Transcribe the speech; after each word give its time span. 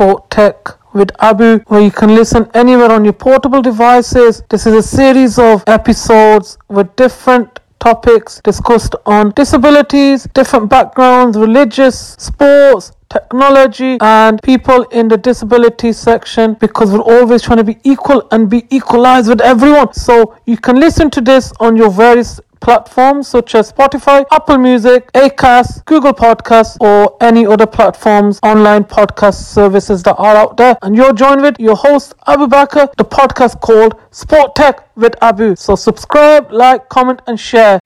Sport 0.00 0.30
Tech 0.30 0.94
with 0.94 1.10
Abu, 1.20 1.58
where 1.66 1.82
you 1.82 1.90
can 1.90 2.14
listen 2.14 2.50
anywhere 2.54 2.90
on 2.90 3.04
your 3.04 3.12
portable 3.12 3.60
devices. 3.60 4.42
This 4.48 4.66
is 4.66 4.72
a 4.72 4.82
series 4.82 5.38
of 5.38 5.62
episodes 5.66 6.56
with 6.68 6.96
different 6.96 7.60
topics 7.80 8.40
discussed 8.42 8.94
on 9.04 9.32
disabilities, 9.32 10.26
different 10.32 10.70
backgrounds, 10.70 11.36
religious, 11.36 12.16
sports, 12.18 12.92
technology 13.10 13.98
and 14.00 14.40
people 14.42 14.84
in 14.84 15.08
the 15.08 15.16
disability 15.18 15.92
section 15.92 16.54
because 16.54 16.92
we're 16.92 17.00
always 17.00 17.42
trying 17.42 17.58
to 17.58 17.64
be 17.64 17.76
equal 17.82 18.26
and 18.30 18.48
be 18.48 18.66
equalized 18.70 19.28
with 19.28 19.40
everyone. 19.40 19.92
So 19.92 20.36
you 20.46 20.56
can 20.56 20.80
listen 20.80 21.10
to 21.10 21.20
this 21.20 21.52
on 21.60 21.76
your 21.76 21.90
various 21.90 22.40
platforms 22.60 23.28
such 23.28 23.54
as 23.54 23.72
Spotify, 23.72 24.24
Apple 24.30 24.58
Music, 24.58 25.10
Acast, 25.12 25.84
Google 25.86 26.12
Podcasts, 26.12 26.76
or 26.80 27.16
any 27.20 27.46
other 27.46 27.66
platforms, 27.66 28.38
online 28.42 28.84
podcast 28.84 29.42
services 29.42 30.02
that 30.04 30.14
are 30.16 30.36
out 30.36 30.56
there. 30.56 30.76
And 30.82 30.94
you're 30.94 31.12
joined 31.12 31.42
with 31.42 31.58
your 31.58 31.76
host, 31.76 32.14
Abu 32.26 32.46
Bakr, 32.46 32.92
the 32.96 33.04
podcast 33.04 33.60
called 33.60 34.00
Sport 34.10 34.54
Tech 34.54 34.88
with 34.96 35.14
Abu. 35.22 35.56
So 35.56 35.74
subscribe, 35.74 36.52
like, 36.52 36.88
comment, 36.88 37.20
and 37.26 37.38
share. 37.38 37.80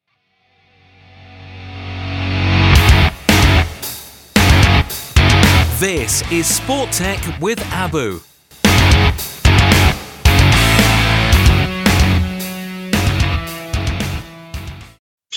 This 5.78 6.22
is 6.30 6.46
Sport 6.46 6.92
Tech 6.92 7.20
with 7.40 7.60
Abu. 7.72 8.20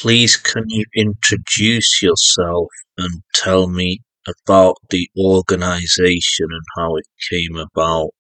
Please 0.02 0.38
can 0.38 0.64
you 0.68 0.86
introduce 0.96 2.04
yourself 2.04 2.68
and 3.00 3.24
tell 3.34 3.68
me 3.68 4.02
about 4.28 4.76
the 4.92 5.10
organisation 5.18 6.46
and 6.52 6.62
how 6.78 6.96
it 6.98 7.06
came 7.32 7.56
about? 7.58 8.12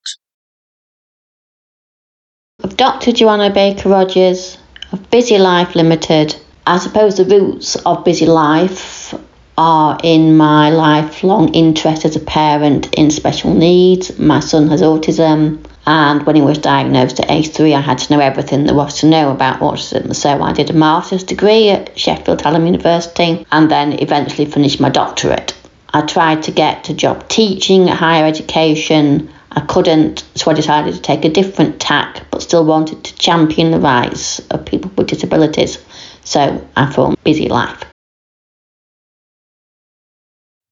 Of 2.64 2.78
Dr. 2.78 3.11
Joanna 3.11 3.53
Baker 3.53 3.89
Rogers 3.89 4.58
of 4.92 5.08
Busy 5.11 5.38
Life 5.38 5.75
Limited. 5.75 6.36
I 6.66 6.80
suppose 6.80 7.17
the 7.17 7.25
roots 7.25 7.75
of 7.75 8.03
Busy 8.03 8.25
Life 8.25 9.14
are 9.55 10.00
in 10.02 10.36
my 10.36 10.72
lifelong 10.72 11.53
interest 11.53 12.05
as 12.05 12.16
a 12.16 12.22
parent 12.22 12.92
in 12.95 13.11
special 13.11 13.53
needs. 13.53 14.17
My 14.17 14.39
son 14.39 14.67
has 14.70 14.81
autism, 14.81 15.64
and 15.88 16.25
when 16.25 16.35
he 16.35 16.41
was 16.41 16.57
diagnosed 16.57 17.21
at 17.21 17.31
age 17.31 17.53
three, 17.53 17.73
I 17.73 17.80
had 17.80 17.97
to 17.99 18.13
know 18.13 18.19
everything 18.19 18.66
there 18.66 18.75
was 18.75 18.99
to 18.99 19.07
know 19.07 19.31
about 19.31 19.61
autism. 19.61 20.13
So 20.13 20.43
I 20.43 20.52
did 20.52 20.69
a 20.69 20.73
master's 20.73 21.23
degree 21.23 21.69
at 21.69 21.97
Sheffield 21.97 22.41
Hallam 22.41 22.66
University 22.66 23.47
and 23.53 23.71
then 23.71 23.93
eventually 23.93 24.52
finished 24.52 24.81
my 24.81 24.89
doctorate. 24.89 25.55
I 25.93 26.02
tried 26.02 26.43
to 26.43 26.52
get 26.52 26.89
a 26.89 26.93
job 26.93 27.30
teaching 27.30 27.89
at 27.89 27.95
higher 27.95 28.25
education. 28.25 29.30
I 29.49 29.61
couldn't, 29.61 30.25
so 30.35 30.52
I 30.52 30.53
decided 30.53 30.93
to 30.93 31.02
take 31.02 31.23
a 31.23 31.30
different 31.30 31.80
tack, 31.80 32.25
but 32.31 32.41
still 32.41 32.65
wanted 32.65 33.05
to 33.05 33.15
champion 33.15 33.71
the 33.71 33.80
rights 33.80 34.39
of 34.49 34.65
people 34.65 34.91
with 34.97 35.08
disabilities. 35.08 35.77
So 36.25 36.67
I 36.75 36.91
formed 36.91 37.15
Busy 37.23 37.47
Life. 37.47 37.86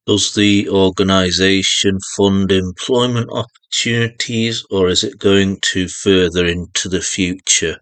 Does 0.07 0.35
the 0.35 0.69
organisation 0.69 1.97
fund 2.15 2.51
employment 2.51 3.27
opportunities 3.31 4.63
or 4.69 4.87
is 4.87 5.03
it 5.03 5.17
going 5.17 5.57
to 5.73 5.87
further 5.87 6.45
into 6.45 6.89
the 6.89 7.01
future? 7.01 7.77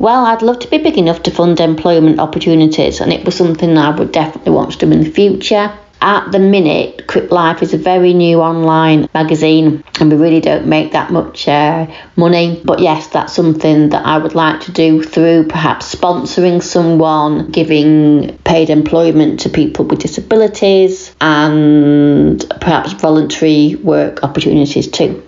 Well, 0.00 0.26
I'd 0.26 0.42
love 0.42 0.58
to 0.58 0.68
be 0.68 0.78
big 0.78 0.98
enough 0.98 1.22
to 1.22 1.30
fund 1.30 1.60
employment 1.60 2.18
opportunities, 2.18 3.00
and 3.00 3.12
it 3.12 3.24
was 3.24 3.36
something 3.36 3.78
I 3.78 3.96
would 3.96 4.10
definitely 4.10 4.50
want 4.50 4.72
to 4.72 4.78
do 4.78 4.90
in 4.90 5.04
the 5.04 5.10
future. 5.10 5.78
At 6.06 6.32
the 6.32 6.38
minute, 6.38 7.06
Quick 7.06 7.30
Life 7.30 7.62
is 7.62 7.72
a 7.72 7.78
very 7.78 8.12
new 8.12 8.42
online 8.42 9.08
magazine 9.14 9.82
and 9.98 10.12
we 10.12 10.18
really 10.18 10.42
don't 10.42 10.66
make 10.66 10.92
that 10.92 11.10
much 11.10 11.48
uh, 11.48 11.86
money. 12.16 12.60
But 12.62 12.80
yes, 12.80 13.06
that's 13.06 13.32
something 13.32 13.88
that 13.88 14.04
I 14.04 14.18
would 14.18 14.34
like 14.34 14.60
to 14.66 14.72
do 14.72 15.02
through 15.02 15.46
perhaps 15.46 15.94
sponsoring 15.94 16.62
someone, 16.62 17.50
giving 17.50 18.36
paid 18.44 18.68
employment 18.68 19.40
to 19.40 19.48
people 19.48 19.86
with 19.86 20.00
disabilities, 20.00 21.16
and 21.22 22.44
perhaps 22.60 22.92
voluntary 22.92 23.76
work 23.76 24.22
opportunities 24.22 24.88
too. 24.88 25.26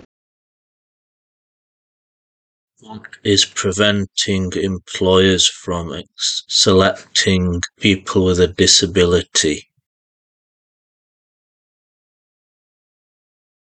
What 2.81 3.01
is 3.23 3.45
preventing 3.45 4.51
employers 4.53 5.49
from 5.49 5.91
ex- 5.91 6.43
selecting 6.47 7.63
people 7.79 8.25
with 8.25 8.39
a 8.39 8.47
disability? 8.47 9.66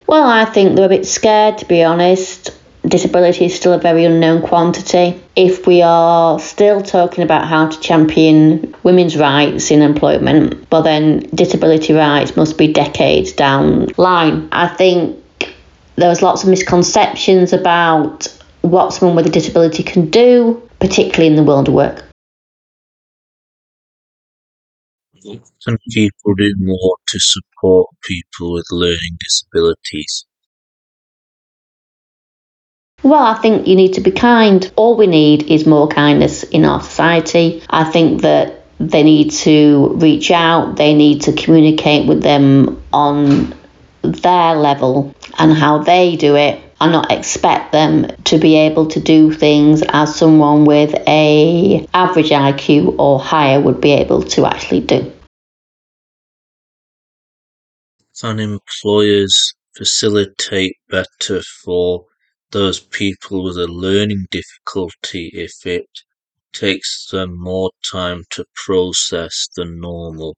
Well, 0.06 0.28
I 0.28 0.44
think 0.44 0.76
they're 0.76 0.86
a 0.86 0.88
bit 0.88 1.06
scared, 1.06 1.58
to 1.58 1.66
be 1.66 1.82
honest. 1.82 2.50
Disability 2.86 3.46
is 3.46 3.56
still 3.56 3.72
a 3.72 3.78
very 3.78 4.04
unknown 4.04 4.42
quantity. 4.42 5.20
If 5.34 5.66
we 5.66 5.82
are 5.82 6.38
still 6.38 6.80
talking 6.80 7.24
about 7.24 7.48
how 7.48 7.68
to 7.68 7.80
champion 7.80 8.74
women's 8.84 9.16
rights 9.16 9.72
in 9.72 9.82
employment, 9.82 10.70
well, 10.70 10.82
then 10.82 11.20
disability 11.34 11.94
rights 11.94 12.36
must 12.36 12.56
be 12.56 12.72
decades 12.72 13.32
down 13.32 13.88
line. 13.96 14.48
I 14.52 14.68
think 14.68 15.18
there's 15.96 16.22
lots 16.22 16.44
of 16.44 16.50
misconceptions 16.50 17.52
about 17.52 18.28
what 18.60 18.92
someone 18.92 19.16
with 19.16 19.26
a 19.26 19.30
disability 19.30 19.82
can 19.82 20.08
do, 20.10 20.62
particularly 20.78 21.26
in 21.26 21.34
the 21.34 21.42
world 21.42 21.66
of 21.66 21.74
work. 21.74 22.04
Can 25.64 25.78
people 25.92 26.34
do 26.36 26.54
more 26.58 26.96
to 27.08 27.18
support 27.18 27.88
people 28.02 28.52
with 28.52 28.66
learning 28.70 29.18
disabilities? 29.18 30.26
Well, 33.02 33.22
I 33.22 33.34
think 33.34 33.66
you 33.66 33.76
need 33.76 33.94
to 33.94 34.00
be 34.00 34.10
kind. 34.10 34.70
All 34.76 34.96
we 34.96 35.06
need 35.06 35.50
is 35.50 35.66
more 35.66 35.88
kindness 35.88 36.42
in 36.42 36.64
our 36.64 36.80
society. 36.80 37.62
I 37.68 37.84
think 37.84 38.22
that 38.22 38.64
they 38.78 39.02
need 39.02 39.30
to 39.30 39.94
reach 39.94 40.30
out, 40.30 40.76
they 40.76 40.94
need 40.94 41.22
to 41.22 41.32
communicate 41.32 42.06
with 42.06 42.22
them 42.22 42.82
on 42.92 43.54
their 44.02 44.54
level 44.54 45.14
and 45.38 45.52
how 45.52 45.78
they 45.78 46.16
do 46.16 46.36
it 46.36 46.65
and 46.80 46.92
not 46.92 47.10
expect 47.10 47.72
them 47.72 48.06
to 48.24 48.38
be 48.38 48.56
able 48.56 48.86
to 48.86 49.00
do 49.00 49.32
things 49.32 49.82
as 49.88 50.14
someone 50.14 50.64
with 50.64 50.94
a 51.06 51.86
average 51.94 52.30
IQ 52.30 52.96
or 52.98 53.18
higher 53.18 53.60
would 53.60 53.80
be 53.80 53.92
able 53.92 54.22
to 54.22 54.46
actually 54.46 54.80
do. 54.80 55.12
Can 58.20 58.40
employers 58.40 59.54
facilitate 59.76 60.76
better 60.88 61.42
for 61.42 62.06
those 62.50 62.80
people 62.80 63.44
with 63.44 63.58
a 63.58 63.66
learning 63.66 64.26
difficulty 64.30 65.30
if 65.34 65.66
it 65.66 65.86
takes 66.52 67.08
them 67.10 67.38
more 67.38 67.70
time 67.90 68.24
to 68.30 68.44
process 68.54 69.48
than 69.56 69.80
normal? 69.80 70.36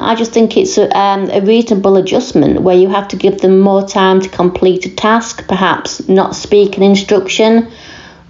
I 0.00 0.14
just 0.14 0.32
think 0.32 0.56
it's 0.56 0.78
a, 0.78 0.88
um, 0.98 1.28
a, 1.30 1.42
reasonable 1.42 1.96
adjustment 1.96 2.62
where 2.62 2.76
you 2.76 2.88
have 2.88 3.08
to 3.08 3.16
give 3.16 3.42
them 3.42 3.60
more 3.60 3.86
time 3.86 4.20
to 4.22 4.28
complete 4.30 4.86
a 4.86 4.90
task, 4.90 5.46
perhaps 5.46 6.08
not 6.08 6.34
speak 6.34 6.78
an 6.78 6.82
instruction, 6.82 7.70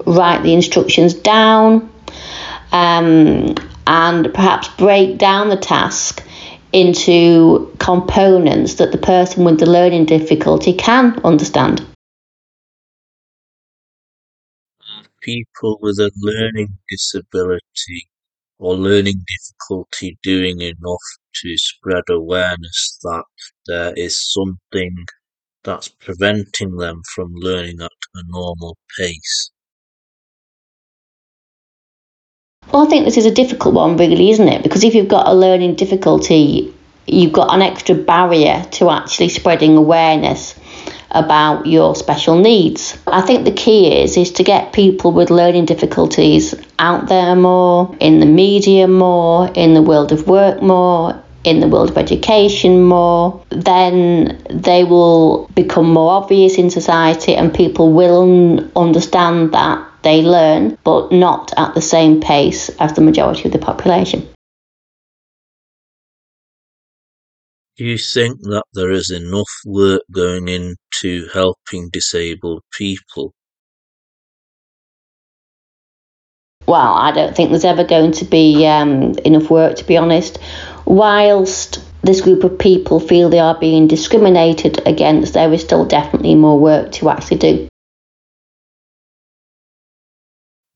write 0.05 0.43
the 0.43 0.53
instructions 0.53 1.15
down, 1.15 1.89
um, 2.73 3.55
and 3.87 4.35
perhaps 4.35 4.67
break 4.77 5.17
down 5.17 5.49
the 5.49 5.57
task 5.57 6.25
into 6.73 7.73
components 7.79 8.75
that 8.75 8.91
the 8.91 8.99
person 8.99 9.45
with 9.45 9.61
the 9.61 9.67
learning 9.67 10.07
difficulty 10.07 10.73
can 10.73 11.21
understand. 11.25 11.87
People 15.23 15.79
with 15.81 15.99
a 15.99 16.11
learning 16.21 16.79
disability 16.89 18.10
or 18.61 18.75
learning 18.75 19.25
difficulty 19.27 20.19
doing 20.23 20.61
enough 20.61 21.07
to 21.35 21.57
spread 21.57 22.05
awareness 22.11 22.99
that 23.03 23.25
there 23.67 23.93
is 23.95 24.33
something 24.33 24.95
that's 25.65 25.89
preventing 25.89 26.77
them 26.77 27.01
from 27.15 27.33
learning 27.35 27.81
at 27.81 27.91
a 28.15 28.23
normal 28.27 28.77
pace. 28.99 29.51
Well, 32.71 32.87
I 32.87 32.91
think 32.91 33.05
this 33.05 33.17
is 33.17 33.27
a 33.27 33.31
difficult 33.31 33.75
one, 33.75 33.97
really, 33.97 34.31
isn't 34.31 34.49
it? 34.49 34.63
Because 34.63 34.85
if 34.85 34.95
you've 34.95 35.09
got 35.09 35.27
a 35.27 35.35
learning 35.35 35.75
difficulty, 35.75 36.73
you've 37.07 37.33
got 37.33 37.53
an 37.53 37.63
extra 37.63 37.95
barrier 37.95 38.65
to 38.73 38.91
actually 38.91 39.31
spreading 39.31 39.77
awareness 39.77 40.55
about 41.11 41.67
your 41.67 41.95
special 41.95 42.39
needs. 42.39 42.97
I 43.07 43.21
think 43.21 43.45
the 43.45 43.53
key 43.53 44.03
is 44.03 44.17
is 44.17 44.33
to 44.33 44.45
get 44.45 44.73
people 44.73 45.13
with 45.13 45.31
learning 45.31 45.67
difficulties 45.67 46.55
out 46.79 47.09
there 47.09 47.35
more, 47.37 47.95
in 48.01 48.21
the 48.21 48.27
media 48.27 48.89
more, 48.89 49.51
in 49.55 49.75
the 49.75 49.83
world 49.83 50.13
of 50.13 50.27
work 50.27 50.63
more, 50.63 51.21
in 51.45 51.61
the 51.61 51.69
world 51.69 51.91
of 51.91 51.99
education 51.99 52.83
more, 52.83 53.43
then 53.49 54.43
they 54.51 54.85
will 54.85 55.49
become 55.55 55.91
more 55.93 56.13
obvious 56.13 56.59
in 56.59 56.71
society 56.71 57.35
and 57.35 57.53
people 57.55 57.93
will 57.93 58.71
understand 58.77 59.53
that 59.53 59.87
they 60.03 60.23
learn, 60.23 60.79
but 60.85 61.13
not 61.13 61.53
at 61.57 61.75
the 61.75 61.83
same 61.83 62.21
pace 62.21 62.71
as 62.79 62.95
the 62.95 63.01
majority 63.01 63.45
of 63.47 63.53
the 63.53 63.59
population. 63.59 64.27
Do 67.81 67.87
you 67.87 67.97
think 67.97 68.43
that 68.43 68.65
there 68.75 68.91
is 68.91 69.11
enough 69.11 69.49
work 69.65 70.03
going 70.13 70.49
into 70.49 71.29
helping 71.33 71.89
disabled 71.91 72.61
people? 72.71 73.33
Well, 76.67 76.93
I 76.93 77.11
don't 77.13 77.35
think 77.35 77.49
there's 77.49 77.65
ever 77.65 77.85
going 77.85 78.13
to 78.13 78.27
be 78.27 78.67
um, 78.67 79.15
enough 79.25 79.49
work, 79.49 79.77
to 79.77 79.85
be 79.85 79.97
honest. 79.97 80.39
Whilst 80.85 81.83
this 82.03 82.21
group 82.21 82.45
of 82.45 82.59
people 82.59 83.01
feel 83.01 83.31
they 83.31 83.39
are 83.39 83.59
being 83.59 83.89
discriminated 83.89 84.87
against, 84.87 85.33
there 85.33 85.51
is 85.51 85.63
still 85.63 85.87
definitely 85.87 86.35
more 86.35 86.61
work 86.61 86.93
to 86.93 87.09
actually 87.09 87.39
do. 87.39 87.69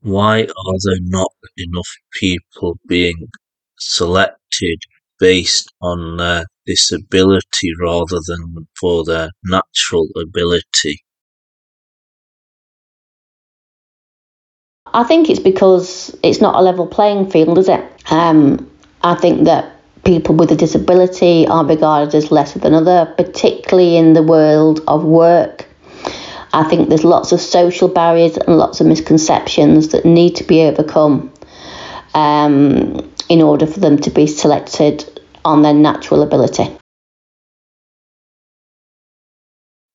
Why 0.01 0.41
are 0.41 0.79
there 0.85 1.01
not 1.03 1.33
enough 1.59 1.99
people 2.19 2.79
being 2.89 3.29
selected 3.79 4.79
based 5.25 5.73
on 5.81 6.19
their 6.19 6.45
disability 6.67 7.71
rather 7.81 8.21
than 8.27 8.67
for 8.79 9.05
their 9.07 9.31
natural 9.43 10.07
ability? 10.21 10.99
I 14.93 15.03
think 15.03 15.31
it's 15.31 15.41
because 15.41 16.15
it's 16.23 16.43
not 16.43 16.57
a 16.57 16.61
level 16.61 16.87
playing 16.87 17.31
field, 17.31 17.57
is 17.57 17.71
it? 17.71 17.83
Um, 18.13 18.71
I 19.03 19.15
think 19.15 19.47
that 19.47 19.73
people 20.05 20.35
with 20.35 20.53
a 20.53 20.57
disability 20.57 21.47
are 21.47 21.65
regarded 21.65 22.15
as 22.15 22.31
lesser 22.31 22.59
than 22.59 22.75
other, 22.75 23.07
particularly 23.17 23.97
in 23.97 24.13
the 24.13 24.23
world 24.23 24.83
of 24.87 25.05
work. 25.05 25.67
I 26.53 26.65
think 26.65 26.91
there's 26.91 27.03
lots 27.03 27.33
of 27.33 27.41
social 27.41 27.89
barriers 27.89 28.37
and 28.37 28.59
lots 28.59 28.83
of 28.83 28.87
misconceptions 28.87 29.89
that 29.89 30.05
need 30.05 30.37
to 30.37 30.45
be 30.45 30.61
overcome 30.61 31.33
um, 32.13 33.11
in 33.31 33.41
order 33.41 33.67
for 33.67 33.81
them 33.81 33.97
to 34.03 34.11
be 34.11 34.27
selected 34.27 35.14
on 35.45 35.63
their 35.63 35.75
natural 35.75 36.23
ability. 36.23 36.77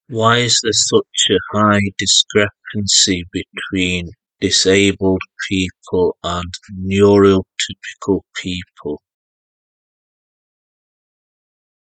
Why 0.09 0.37
is 0.37 0.59
there 0.63 0.73
such 0.73 1.27
a 1.29 1.57
high 1.57 1.81
discrepancy 1.99 3.23
between 3.31 4.09
disabled 4.41 5.21
people 5.47 6.15
and 6.23 6.51
neurotypical 6.75 8.21
people? 8.35 9.01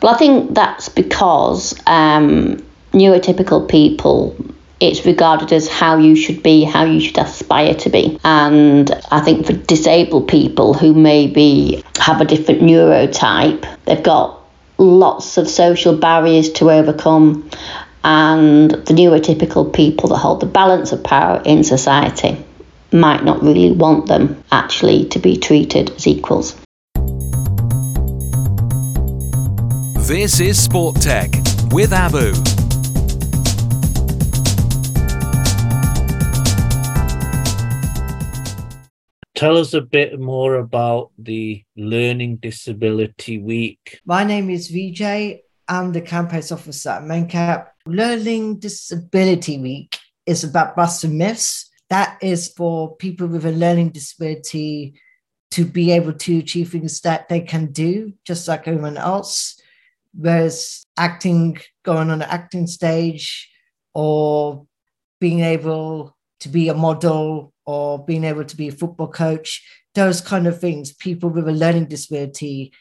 Well, 0.00 0.14
I 0.14 0.18
think 0.18 0.54
that's 0.54 0.88
because 0.88 1.74
um, 1.86 2.56
neurotypical 2.92 3.68
people, 3.68 4.36
it's 4.80 5.06
regarded 5.06 5.52
as 5.52 5.68
how 5.68 5.96
you 5.96 6.14
should 6.14 6.42
be, 6.42 6.64
how 6.64 6.84
you 6.84 7.00
should 7.00 7.18
aspire 7.18 7.74
to 7.74 7.90
be. 7.90 8.18
And 8.24 8.90
I 9.10 9.20
think 9.20 9.46
for 9.46 9.54
disabled 9.54 10.28
people 10.28 10.74
who 10.74 10.92
maybe 10.92 11.82
have 11.98 12.20
a 12.20 12.24
different 12.24 12.60
neurotype, 12.60 13.66
they've 13.84 14.02
got 14.02 14.40
lots 14.78 15.38
of 15.38 15.48
social 15.48 15.96
barriers 15.96 16.50
to 16.52 16.70
overcome 16.70 17.48
and 18.04 18.70
the 18.70 18.94
neurotypical 18.94 19.72
people 19.72 20.10
that 20.10 20.18
hold 20.18 20.40
the 20.40 20.46
balance 20.46 20.92
of 20.92 21.02
power 21.02 21.42
in 21.44 21.64
society 21.64 22.36
might 22.92 23.24
not 23.24 23.42
really 23.42 23.72
want 23.72 24.06
them 24.06 24.42
actually 24.52 25.06
to 25.08 25.18
be 25.18 25.36
treated 25.36 25.90
as 25.90 26.06
equals. 26.06 26.54
This 30.06 30.38
is 30.38 30.62
Sport 30.62 31.00
Tech 31.00 31.30
with 31.72 31.92
Abu. 31.92 32.55
Tell 39.36 39.58
us 39.58 39.74
a 39.74 39.82
bit 39.82 40.18
more 40.18 40.54
about 40.54 41.10
the 41.18 41.62
Learning 41.76 42.36
Disability 42.36 43.36
Week. 43.36 44.00
My 44.06 44.24
name 44.24 44.48
is 44.48 44.68
VJ. 44.68 45.42
I'm 45.68 45.92
the 45.92 46.00
campus 46.00 46.50
officer 46.50 46.88
at 46.88 47.02
MenCap. 47.02 47.66
Learning 47.84 48.58
Disability 48.58 49.58
Week 49.58 49.98
is 50.24 50.42
about 50.42 50.74
busting 50.74 51.18
myths. 51.18 51.68
That 51.90 52.16
is 52.22 52.48
for 52.48 52.96
people 52.96 53.26
with 53.26 53.44
a 53.44 53.52
learning 53.52 53.90
disability 53.90 54.98
to 55.50 55.66
be 55.66 55.90
able 55.90 56.14
to 56.14 56.38
achieve 56.38 56.70
things 56.70 57.02
that 57.02 57.28
they 57.28 57.42
can 57.42 57.72
do, 57.72 58.14
just 58.24 58.48
like 58.48 58.66
everyone 58.66 58.96
else. 58.96 59.60
Whereas 60.14 60.86
acting, 60.96 61.58
going 61.84 62.08
on 62.08 62.22
an 62.22 62.28
acting 62.30 62.66
stage, 62.66 63.50
or 63.92 64.66
being 65.20 65.40
able 65.40 66.16
to 66.40 66.48
be 66.48 66.70
a 66.70 66.74
model, 66.74 67.52
or 67.66 68.04
being 68.04 68.24
able 68.24 68.44
to 68.44 68.56
be 68.56 68.68
a 68.68 68.72
football 68.72 69.08
coach, 69.08 69.62
those 69.94 70.20
kind 70.20 70.46
of 70.46 70.60
things, 70.60 70.94
people 70.94 71.28
with 71.28 71.48
a 71.48 71.52
learning 71.52 71.86
disability 71.86 72.72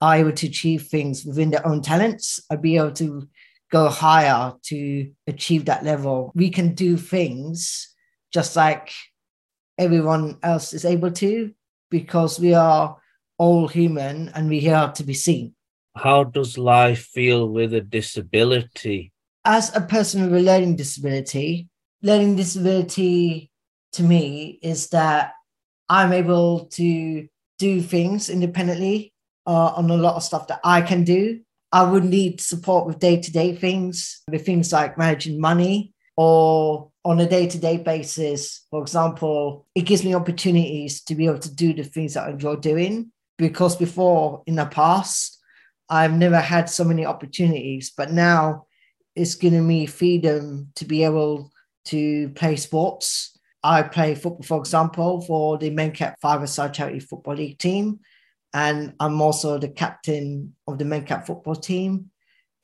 are 0.00 0.16
able 0.16 0.32
to 0.32 0.48
achieve 0.48 0.82
things 0.82 1.24
within 1.24 1.50
their 1.50 1.66
own 1.66 1.80
talents, 1.80 2.40
are 2.50 2.56
be 2.56 2.76
able 2.76 2.90
to 2.90 3.28
go 3.70 3.88
higher 3.88 4.52
to 4.64 5.10
achieve 5.26 5.64
that 5.66 5.84
level. 5.84 6.32
We 6.34 6.50
can 6.50 6.74
do 6.74 6.96
things 6.96 7.94
just 8.32 8.56
like 8.56 8.92
everyone 9.78 10.38
else 10.42 10.74
is 10.74 10.84
able 10.84 11.12
to 11.12 11.52
because 11.90 12.40
we 12.40 12.52
are 12.52 12.96
all 13.38 13.68
human 13.68 14.28
and 14.30 14.48
we're 14.48 14.60
to 14.94 15.04
be 15.04 15.14
seen. 15.14 15.54
How 15.94 16.24
does 16.24 16.58
life 16.58 17.06
feel 17.06 17.48
with 17.48 17.72
a 17.74 17.80
disability? 17.80 19.12
As 19.44 19.74
a 19.76 19.80
person 19.80 20.22
with 20.22 20.40
a 20.40 20.42
learning 20.42 20.76
disability, 20.76 21.68
learning 22.02 22.36
disability 22.36 23.51
to 23.92 24.02
me 24.02 24.58
is 24.62 24.88
that 24.88 25.32
I'm 25.88 26.12
able 26.12 26.66
to 26.66 27.28
do 27.58 27.80
things 27.80 28.28
independently 28.28 29.12
uh, 29.46 29.72
on 29.76 29.90
a 29.90 29.96
lot 29.96 30.16
of 30.16 30.22
stuff 30.22 30.48
that 30.48 30.60
I 30.64 30.82
can 30.82 31.04
do. 31.04 31.40
I 31.70 31.82
would 31.82 32.04
need 32.04 32.40
support 32.40 32.86
with 32.86 32.98
day 32.98 33.20
to 33.20 33.32
day 33.32 33.54
things, 33.54 34.22
with 34.30 34.44
things 34.44 34.72
like 34.72 34.98
managing 34.98 35.40
money 35.40 35.94
or 36.16 36.90
on 37.04 37.20
a 37.20 37.28
day 37.28 37.46
to 37.46 37.58
day 37.58 37.78
basis. 37.78 38.66
For 38.70 38.82
example, 38.82 39.66
it 39.74 39.82
gives 39.82 40.04
me 40.04 40.14
opportunities 40.14 41.02
to 41.04 41.14
be 41.14 41.26
able 41.26 41.38
to 41.40 41.54
do 41.54 41.72
the 41.72 41.84
things 41.84 42.14
that 42.14 42.28
I 42.28 42.30
enjoy 42.30 42.56
doing 42.56 43.10
because 43.38 43.76
before 43.76 44.42
in 44.46 44.56
the 44.56 44.66
past, 44.66 45.40
I've 45.88 46.12
never 46.12 46.38
had 46.38 46.70
so 46.70 46.84
many 46.84 47.04
opportunities, 47.04 47.92
but 47.96 48.12
now 48.12 48.66
it's 49.14 49.34
giving 49.34 49.66
me 49.66 49.86
freedom 49.86 50.68
to 50.76 50.84
be 50.84 51.04
able 51.04 51.50
to 51.86 52.30
play 52.30 52.56
sports. 52.56 53.31
I 53.64 53.82
play 53.82 54.14
football, 54.14 54.42
for 54.42 54.58
example, 54.58 55.20
for 55.22 55.58
the 55.58 55.70
MenCap 55.70 56.14
five-a-side 56.20 56.74
charity 56.74 57.00
football 57.00 57.34
league 57.34 57.58
team 57.58 58.00
and 58.54 58.94
I'm 59.00 59.20
also 59.20 59.58
the 59.58 59.68
captain 59.68 60.54
of 60.66 60.78
the 60.78 60.84
MenCap 60.84 61.26
football 61.26 61.56
team. 61.56 62.10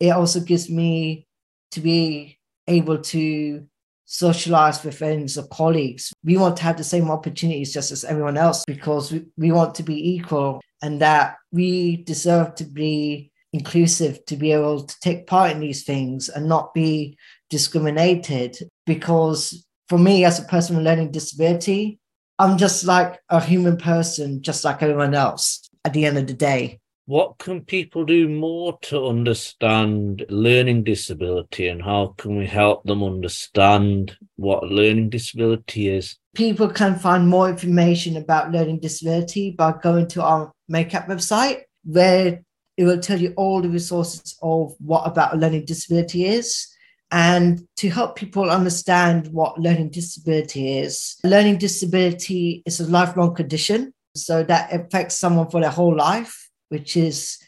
It 0.00 0.10
also 0.10 0.40
gives 0.40 0.70
me 0.70 1.26
to 1.72 1.80
be 1.80 2.38
able 2.66 2.98
to 2.98 3.66
socialize 4.04 4.82
with 4.82 4.98
friends 4.98 5.36
or 5.36 5.46
colleagues. 5.48 6.12
We 6.24 6.36
want 6.36 6.56
to 6.58 6.62
have 6.62 6.76
the 6.76 6.84
same 6.84 7.10
opportunities 7.10 7.72
just 7.72 7.92
as 7.92 8.04
everyone 8.04 8.36
else 8.36 8.64
because 8.66 9.12
we, 9.12 9.26
we 9.36 9.52
want 9.52 9.74
to 9.76 9.82
be 9.82 10.14
equal 10.14 10.60
and 10.82 11.00
that 11.00 11.36
we 11.52 11.98
deserve 12.04 12.54
to 12.56 12.64
be 12.64 13.32
inclusive 13.52 14.24
to 14.26 14.36
be 14.36 14.52
able 14.52 14.84
to 14.84 15.00
take 15.00 15.26
part 15.26 15.50
in 15.50 15.60
these 15.60 15.84
things 15.84 16.28
and 16.28 16.48
not 16.48 16.74
be 16.74 17.16
discriminated 17.50 18.58
because 18.86 19.66
for 19.88 19.98
me 19.98 20.24
as 20.24 20.38
a 20.38 20.44
person 20.44 20.76
with 20.76 20.84
learning 20.84 21.10
disability 21.10 21.98
i'm 22.38 22.58
just 22.58 22.84
like 22.84 23.18
a 23.30 23.40
human 23.40 23.76
person 23.76 24.42
just 24.42 24.64
like 24.64 24.82
everyone 24.82 25.14
else 25.14 25.68
at 25.88 25.94
the 25.94 26.04
end 26.04 26.18
of 26.18 26.26
the 26.26 26.34
day. 26.34 26.80
What 27.06 27.38
can 27.38 27.62
people 27.62 28.04
do 28.04 28.28
more 28.28 28.78
to 28.82 29.06
understand 29.06 30.26
learning 30.28 30.84
disability 30.84 31.68
and 31.68 31.82
how 31.82 32.14
can 32.18 32.36
we 32.36 32.46
help 32.46 32.84
them 32.84 33.02
understand 33.02 34.14
what 34.36 34.64
learning 34.64 35.08
disability 35.08 35.88
is? 35.88 36.16
People 36.34 36.68
can 36.68 36.96
find 36.96 37.26
more 37.26 37.48
information 37.48 38.18
about 38.18 38.52
learning 38.52 38.80
disability 38.80 39.52
by 39.52 39.72
going 39.82 40.08
to 40.08 40.22
our 40.22 40.52
MenCap 40.70 41.08
website 41.08 41.62
where 41.84 42.42
it 42.76 42.84
will 42.84 43.00
tell 43.00 43.18
you 43.18 43.32
all 43.38 43.62
the 43.62 43.70
resources 43.70 44.36
of 44.42 44.74
what 44.78 45.06
about 45.06 45.32
a 45.32 45.38
learning 45.38 45.64
disability 45.64 46.26
is 46.26 46.68
and 47.10 47.66
to 47.76 47.88
help 47.88 48.16
people 48.16 48.50
understand 48.50 49.28
what 49.28 49.58
learning 49.58 49.90
disability 49.90 50.78
is. 50.78 51.16
Learning 51.24 51.56
disability 51.56 52.62
is 52.66 52.80
a 52.80 52.90
lifelong 52.90 53.34
condition 53.34 53.94
so 54.14 54.42
that 54.42 54.72
affects 54.72 55.18
someone 55.18 55.48
for 55.48 55.60
their 55.60 55.70
whole 55.70 55.96
life, 55.96 56.50
which 56.68 56.96
is 56.96 57.38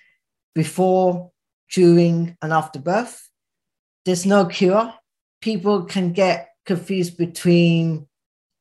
before, 0.54 1.30
during, 1.72 2.36
and 2.42 2.52
after 2.52 2.78
birth. 2.78 3.28
There's 4.04 4.24
no 4.24 4.46
cure. 4.46 4.94
People 5.42 5.84
can 5.84 6.12
get 6.12 6.48
confused 6.64 7.16
between 7.18 8.06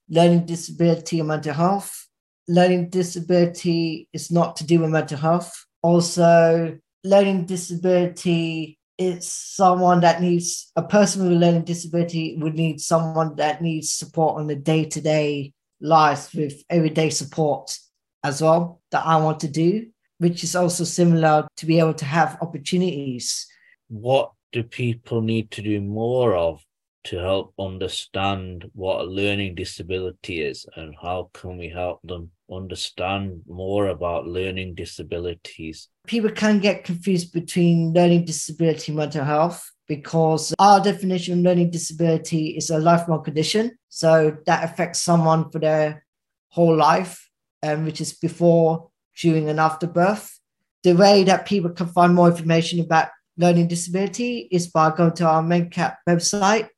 learning 0.10 0.46
disability 0.46 1.20
and 1.20 1.28
mental 1.28 1.54
health. 1.54 2.08
Learning 2.48 2.90
disability 2.90 4.10
is 4.12 4.32
not 4.32 4.56
to 4.58 4.66
do 4.66 4.80
with 4.80 4.90
mental 4.90 5.18
health. 5.18 5.66
Also, 5.82 6.78
learning 7.04 7.46
disability 7.46 8.79
is 9.00 9.32
someone 9.32 10.02
that 10.02 10.22
needs 10.22 10.72
a 10.76 10.84
person 10.84 11.24
with 11.24 11.32
a 11.32 11.36
learning 11.36 11.64
disability 11.64 12.38
would 12.38 12.54
need 12.54 12.82
someone 12.82 13.36
that 13.38 13.62
needs 13.62 13.92
support 13.92 14.40
on 14.40 14.48
the 14.48 14.56
day-to-day 14.56 15.54
life 15.80 16.36
with 16.36 16.62
everyday 16.70 17.10
support 17.10 17.76
as 18.24 18.42
well 18.42 18.82
that 18.92 19.06
I 19.06 19.16
want 19.16 19.40
to 19.40 19.48
do. 19.48 19.88
which 20.20 20.44
is 20.44 20.56
also 20.56 20.84
similar 20.84 21.48
to 21.58 21.66
be 21.66 21.80
able 21.80 21.94
to 21.96 22.06
have 22.06 22.38
opportunities. 22.42 23.48
What 23.88 24.32
do 24.52 24.64
people 24.64 25.22
need 25.22 25.50
to 25.52 25.62
do 25.62 25.82
more 25.82 26.36
of 26.36 26.64
to 27.06 27.18
help 27.18 27.54
understand 27.58 28.70
what 28.74 29.02
a 29.02 29.04
learning 29.04 29.56
disability 29.56 30.42
is 30.42 30.66
and 30.76 30.96
how 31.02 31.30
can 31.34 31.58
we 31.58 31.70
help 31.70 32.00
them 32.04 32.32
understand 32.52 33.42
more 33.48 33.88
about 33.88 34.28
learning 34.28 34.76
disabilities? 34.76 35.90
People 36.08 36.32
can 36.32 36.60
get 36.60 36.84
confused 36.84 37.32
between 37.32 37.94
learning 37.94 38.26
disability 38.26 38.92
and 38.92 38.98
mental 38.98 39.24
health 39.24 39.72
because 39.88 40.54
our 40.60 40.80
definition 40.80 41.40
of 41.40 41.46
learning 41.46 41.72
disability 41.72 42.50
is 42.58 42.70
a 42.70 42.80
lifelong 42.80 43.24
condition. 43.24 43.78
So 43.90 44.38
that 44.46 44.64
affects 44.64 45.00
someone 45.00 45.50
for 45.50 45.60
their 45.60 46.06
whole 46.50 46.76
life, 46.76 47.30
um, 47.64 47.86
which 47.86 48.02
is 48.02 48.14
before, 48.14 48.90
during, 49.18 49.50
and 49.50 49.60
after 49.60 49.88
birth. 49.88 50.40
The 50.84 50.94
way 50.94 51.24
that 51.24 51.46
people 51.46 51.72
can 51.72 51.88
find 51.88 52.14
more 52.14 52.30
information 52.30 52.80
about 52.80 53.10
learning 53.38 53.68
disability 53.68 54.48
is 54.52 54.68
by 54.68 54.92
going 54.96 55.14
to 55.14 55.26
our 55.26 55.42
MenCap 55.42 55.96
website, 56.08 56.70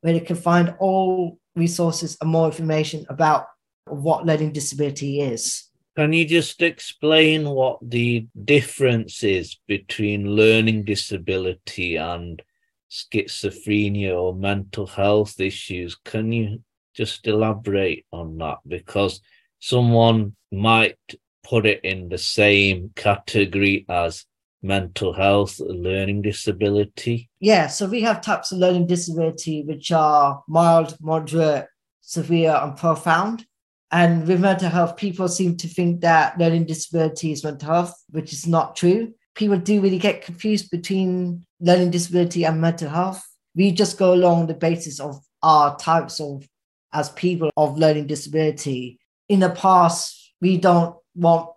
where 0.00 0.12
they 0.12 0.20
can 0.20 0.36
find 0.36 0.74
all 0.78 1.38
resources 1.56 2.16
and 2.20 2.30
more 2.30 2.46
information 2.46 3.04
about 3.08 3.46
what 3.86 4.24
learning 4.24 4.52
disability 4.52 5.20
is. 5.20 5.64
Can 5.96 6.12
you 6.12 6.24
just 6.24 6.62
explain 6.62 7.48
what 7.50 7.78
the 7.82 8.26
difference 8.44 9.22
is 9.24 9.58
between 9.66 10.36
learning 10.36 10.84
disability 10.84 11.96
and 11.96 12.40
schizophrenia 12.90 14.16
or 14.16 14.34
mental 14.34 14.86
health 14.86 15.40
issues? 15.40 15.96
Can 16.04 16.32
you 16.32 16.62
just 16.94 17.26
elaborate 17.26 18.06
on 18.12 18.38
that? 18.38 18.58
Because 18.66 19.20
someone 19.58 20.36
might 20.52 20.98
put 21.42 21.66
it 21.66 21.80
in 21.84 22.08
the 22.08 22.18
same 22.18 22.92
category 22.94 23.84
as 23.88 24.24
mental 24.62 25.12
health, 25.12 25.58
learning 25.60 26.22
disability? 26.22 27.30
Yeah, 27.40 27.66
so 27.66 27.86
we 27.86 28.02
have 28.02 28.20
types 28.20 28.52
of 28.52 28.58
learning 28.58 28.86
disability 28.86 29.62
which 29.62 29.90
are 29.92 30.42
mild, 30.48 30.96
moderate, 31.00 31.66
severe, 32.00 32.58
and 32.62 32.76
profound. 32.76 33.46
And 33.92 34.26
with 34.26 34.40
mental 34.40 34.68
health, 34.68 34.96
people 34.96 35.28
seem 35.28 35.56
to 35.56 35.68
think 35.68 36.00
that 36.02 36.38
learning 36.38 36.66
disability 36.66 37.32
is 37.32 37.42
mental 37.42 37.72
health, 37.72 37.94
which 38.10 38.32
is 38.32 38.46
not 38.46 38.76
true. 38.76 39.14
People 39.34 39.58
do 39.58 39.80
really 39.80 39.98
get 39.98 40.22
confused 40.22 40.70
between 40.70 41.44
learning 41.60 41.90
disability 41.90 42.44
and 42.44 42.60
mental 42.60 42.88
health. 42.88 43.22
We 43.54 43.72
just 43.72 43.98
go 43.98 44.14
along 44.14 44.46
the 44.46 44.54
basis 44.54 45.00
of 45.00 45.20
our 45.42 45.76
types 45.76 46.20
of, 46.20 46.46
as 46.92 47.10
people 47.10 47.50
of 47.56 47.78
learning 47.78 48.06
disability. 48.06 49.00
In 49.28 49.40
the 49.40 49.50
past, 49.50 50.34
we 50.40 50.56
don't 50.56 50.96
want 51.14 51.50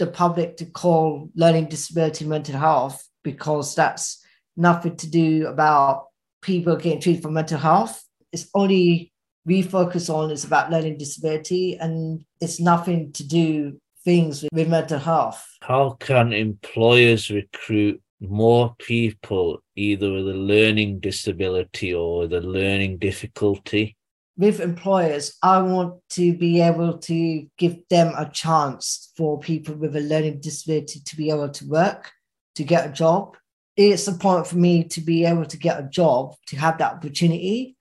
the 0.00 0.06
public 0.08 0.56
to 0.56 0.66
call 0.66 1.30
learning 1.36 1.66
disability 1.66 2.24
mental 2.24 2.58
health 2.58 3.06
because 3.22 3.74
that's 3.76 4.24
nothing 4.56 4.96
to 4.96 5.08
do 5.08 5.46
about 5.46 6.06
people 6.42 6.74
getting 6.76 7.00
treated 7.00 7.22
for 7.22 7.30
mental 7.30 7.58
health. 7.58 8.02
It's 8.32 8.48
only 8.54 9.12
we 9.44 9.62
focus 9.62 10.08
on 10.10 10.30
is 10.30 10.44
about 10.44 10.70
learning 10.70 10.98
disability 10.98 11.76
and 11.76 12.24
it's 12.40 12.58
nothing 12.60 13.12
to 13.12 13.26
do 13.26 13.78
things 14.04 14.42
with, 14.42 14.52
with 14.52 14.68
mental 14.68 14.98
health. 14.98 15.46
How 15.62 15.90
can 16.00 16.32
employers 16.32 17.30
recruit 17.30 18.00
more 18.20 18.74
people 18.78 19.62
either 19.76 20.12
with 20.12 20.28
a 20.28 20.34
learning 20.34 21.00
disability 21.00 21.94
or 21.94 22.24
a 22.24 22.26
learning 22.26 22.98
difficulty? 22.98 23.96
With 24.40 24.58
employers, 24.58 25.36
I 25.42 25.60
want 25.60 26.00
to 26.12 26.32
be 26.32 26.62
able 26.62 26.96
to 26.96 27.46
give 27.58 27.86
them 27.90 28.14
a 28.16 28.30
chance 28.30 29.12
for 29.14 29.38
people 29.38 29.74
with 29.74 29.94
a 29.94 30.00
learning 30.00 30.40
disability 30.40 31.00
to 31.04 31.14
be 31.14 31.28
able 31.28 31.50
to 31.50 31.68
work, 31.68 32.10
to 32.54 32.64
get 32.64 32.88
a 32.88 32.92
job. 32.92 33.36
It's 33.76 34.08
important 34.08 34.46
for 34.46 34.56
me 34.56 34.84
to 34.84 35.02
be 35.02 35.26
able 35.26 35.44
to 35.44 35.58
get 35.58 35.78
a 35.78 35.88
job, 35.88 36.36
to 36.46 36.56
have 36.56 36.78
that 36.78 36.94
opportunity, 36.94 37.76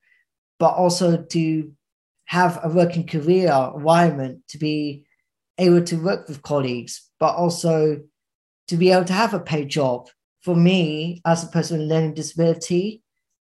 but 0.60 0.74
also 0.74 1.24
to 1.24 1.72
have 2.26 2.60
a 2.62 2.68
working 2.68 3.08
career 3.08 3.72
environment, 3.74 4.42
to 4.50 4.58
be 4.58 5.06
able 5.58 5.84
to 5.84 5.96
work 5.96 6.28
with 6.28 6.42
colleagues, 6.42 7.10
but 7.22 7.36
also 7.36 8.02
to 8.68 8.76
be 8.76 8.92
able 8.92 9.06
to 9.06 9.14
have 9.14 9.34
a 9.34 9.40
paid 9.40 9.70
job. 9.70 10.10
For 10.42 10.58
me, 10.58 11.22
as 11.26 11.42
a 11.42 11.48
person 11.48 11.80
with 11.80 11.88
learning 11.88 12.16
disability, 12.16 13.02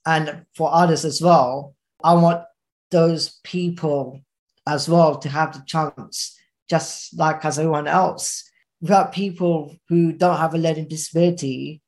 and 0.04 0.44
for 0.54 0.70
others 0.74 1.06
as 1.06 1.22
well, 1.22 1.74
I 2.04 2.12
want 2.12 2.42
those 2.90 3.40
people 3.44 4.20
as 4.66 4.88
well 4.88 5.18
to 5.18 5.28
have 5.28 5.52
the 5.52 5.62
chance, 5.66 6.38
just 6.68 7.16
like 7.18 7.44
as 7.44 7.58
everyone 7.58 7.86
else. 7.86 8.44
Without 8.80 9.12
people 9.12 9.76
who 9.88 10.12
don't 10.12 10.36
have 10.36 10.54
a 10.54 10.58
learning 10.58 10.88
disability, 10.88 11.82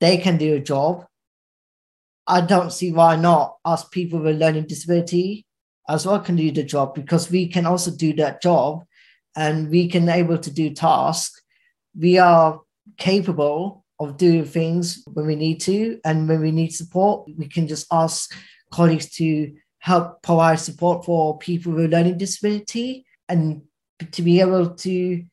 they 0.00 0.16
can 0.18 0.36
do 0.36 0.54
a 0.54 0.60
job. 0.60 1.04
I 2.26 2.40
don't 2.40 2.72
see 2.72 2.92
why 2.92 3.16
not 3.16 3.56
us 3.64 3.88
people 3.88 4.20
with 4.20 4.36
a 4.36 4.38
learning 4.38 4.66
disability 4.66 5.46
as 5.88 6.06
well 6.06 6.20
can 6.20 6.36
do 6.36 6.50
the 6.50 6.62
job 6.62 6.94
because 6.94 7.30
we 7.30 7.46
can 7.46 7.66
also 7.66 7.90
do 7.90 8.12
that 8.14 8.42
job 8.42 8.84
and 9.36 9.70
we 9.70 9.88
can 9.88 10.08
able 10.08 10.38
to 10.38 10.50
do 10.50 10.70
tasks. 10.70 11.40
We 11.98 12.18
are 12.18 12.60
capable 12.98 13.84
of 13.98 14.16
doing 14.16 14.44
things 14.44 15.02
when 15.12 15.26
we 15.26 15.36
need 15.36 15.60
to 15.62 16.00
and 16.04 16.28
when 16.28 16.40
we 16.40 16.50
need 16.50 16.74
support, 16.74 17.28
we 17.36 17.48
can 17.48 17.68
just 17.68 17.86
ask 17.92 18.34
colleagues 18.72 19.10
to 19.16 19.52
help 19.86 20.20
provide 20.22 20.58
support 20.58 21.04
for 21.04 21.38
people 21.38 21.72
with 21.72 21.92
learning 21.92 22.18
disability 22.18 23.06
and 23.28 23.62
to 24.10 24.20
be 24.20 24.40
able 24.40 24.70
to 24.70 25.24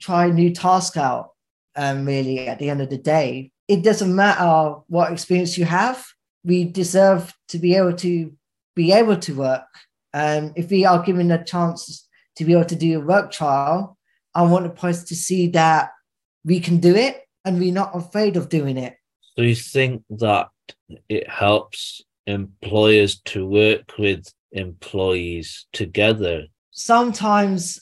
try 0.00 0.30
new 0.30 0.54
tasks 0.54 0.96
out 0.96 1.30
um, 1.74 2.06
really 2.06 2.46
at 2.46 2.60
the 2.60 2.70
end 2.70 2.80
of 2.80 2.88
the 2.88 2.98
day. 2.98 3.50
It 3.66 3.82
doesn't 3.82 4.14
matter 4.14 4.76
what 4.86 5.12
experience 5.12 5.58
you 5.58 5.64
have 5.64 6.06
we 6.44 6.64
deserve 6.64 7.34
to 7.48 7.58
be 7.58 7.74
able 7.74 7.94
to 7.94 8.32
be 8.76 8.92
able 8.92 9.16
to 9.16 9.34
work. 9.34 9.66
And 10.14 10.52
if 10.56 10.70
we 10.70 10.84
are 10.84 11.02
given 11.02 11.30
a 11.32 11.44
chance 11.44 12.08
to 12.36 12.44
be 12.44 12.52
able 12.52 12.64
to 12.66 12.76
do 12.76 12.98
a 12.98 13.04
work 13.04 13.32
trial 13.32 13.98
i 14.34 14.42
want 14.42 14.64
the 14.64 14.70
place 14.70 15.02
to 15.02 15.16
see 15.16 15.48
that 15.48 15.90
we 16.44 16.60
can 16.60 16.78
do 16.78 16.94
it 16.94 17.22
and 17.44 17.58
we're 17.58 17.72
not 17.72 17.90
afraid 17.94 18.36
of 18.36 18.48
doing 18.48 18.76
it. 18.76 18.96
So 19.36 19.42
you 19.42 19.56
think 19.56 20.04
that 20.10 20.48
it 21.08 21.28
helps 21.28 22.02
employers 22.30 23.20
to 23.26 23.46
work 23.46 23.98
with 23.98 24.32
employees 24.52 25.66
together? 25.72 26.46
Sometimes 26.70 27.80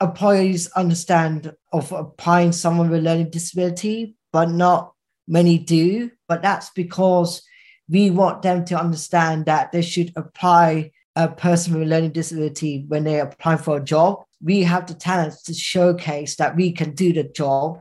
employees 0.00 0.70
understand 0.72 1.52
of 1.72 1.92
applying 1.92 2.52
someone 2.52 2.90
with 2.90 3.04
learning 3.04 3.30
disability, 3.30 4.16
but 4.32 4.50
not 4.50 4.92
many 5.28 5.58
do. 5.58 6.10
But 6.28 6.42
that's 6.42 6.70
because 6.70 7.42
we 7.88 8.10
want 8.10 8.42
them 8.42 8.64
to 8.66 8.80
understand 8.80 9.46
that 9.46 9.72
they 9.72 9.82
should 9.82 10.12
apply 10.16 10.92
a 11.16 11.28
person 11.28 11.74
with 11.74 11.82
a 11.82 11.86
learning 11.86 12.12
disability 12.12 12.84
when 12.88 13.04
they 13.04 13.20
apply 13.20 13.56
for 13.56 13.78
a 13.78 13.84
job. 13.84 14.22
We 14.42 14.62
have 14.62 14.86
the 14.86 14.94
talents 14.94 15.42
to 15.44 15.54
showcase 15.54 16.36
that 16.36 16.56
we 16.56 16.72
can 16.72 16.94
do 16.94 17.12
the 17.12 17.24
job 17.24 17.80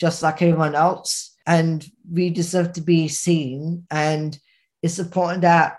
just 0.00 0.22
like 0.22 0.40
everyone 0.42 0.74
else. 0.74 1.36
And 1.46 1.86
we 2.10 2.30
deserve 2.30 2.72
to 2.72 2.80
be 2.80 3.06
seen. 3.08 3.86
And 3.90 4.38
it's 4.82 4.98
important 4.98 5.42
that 5.42 5.78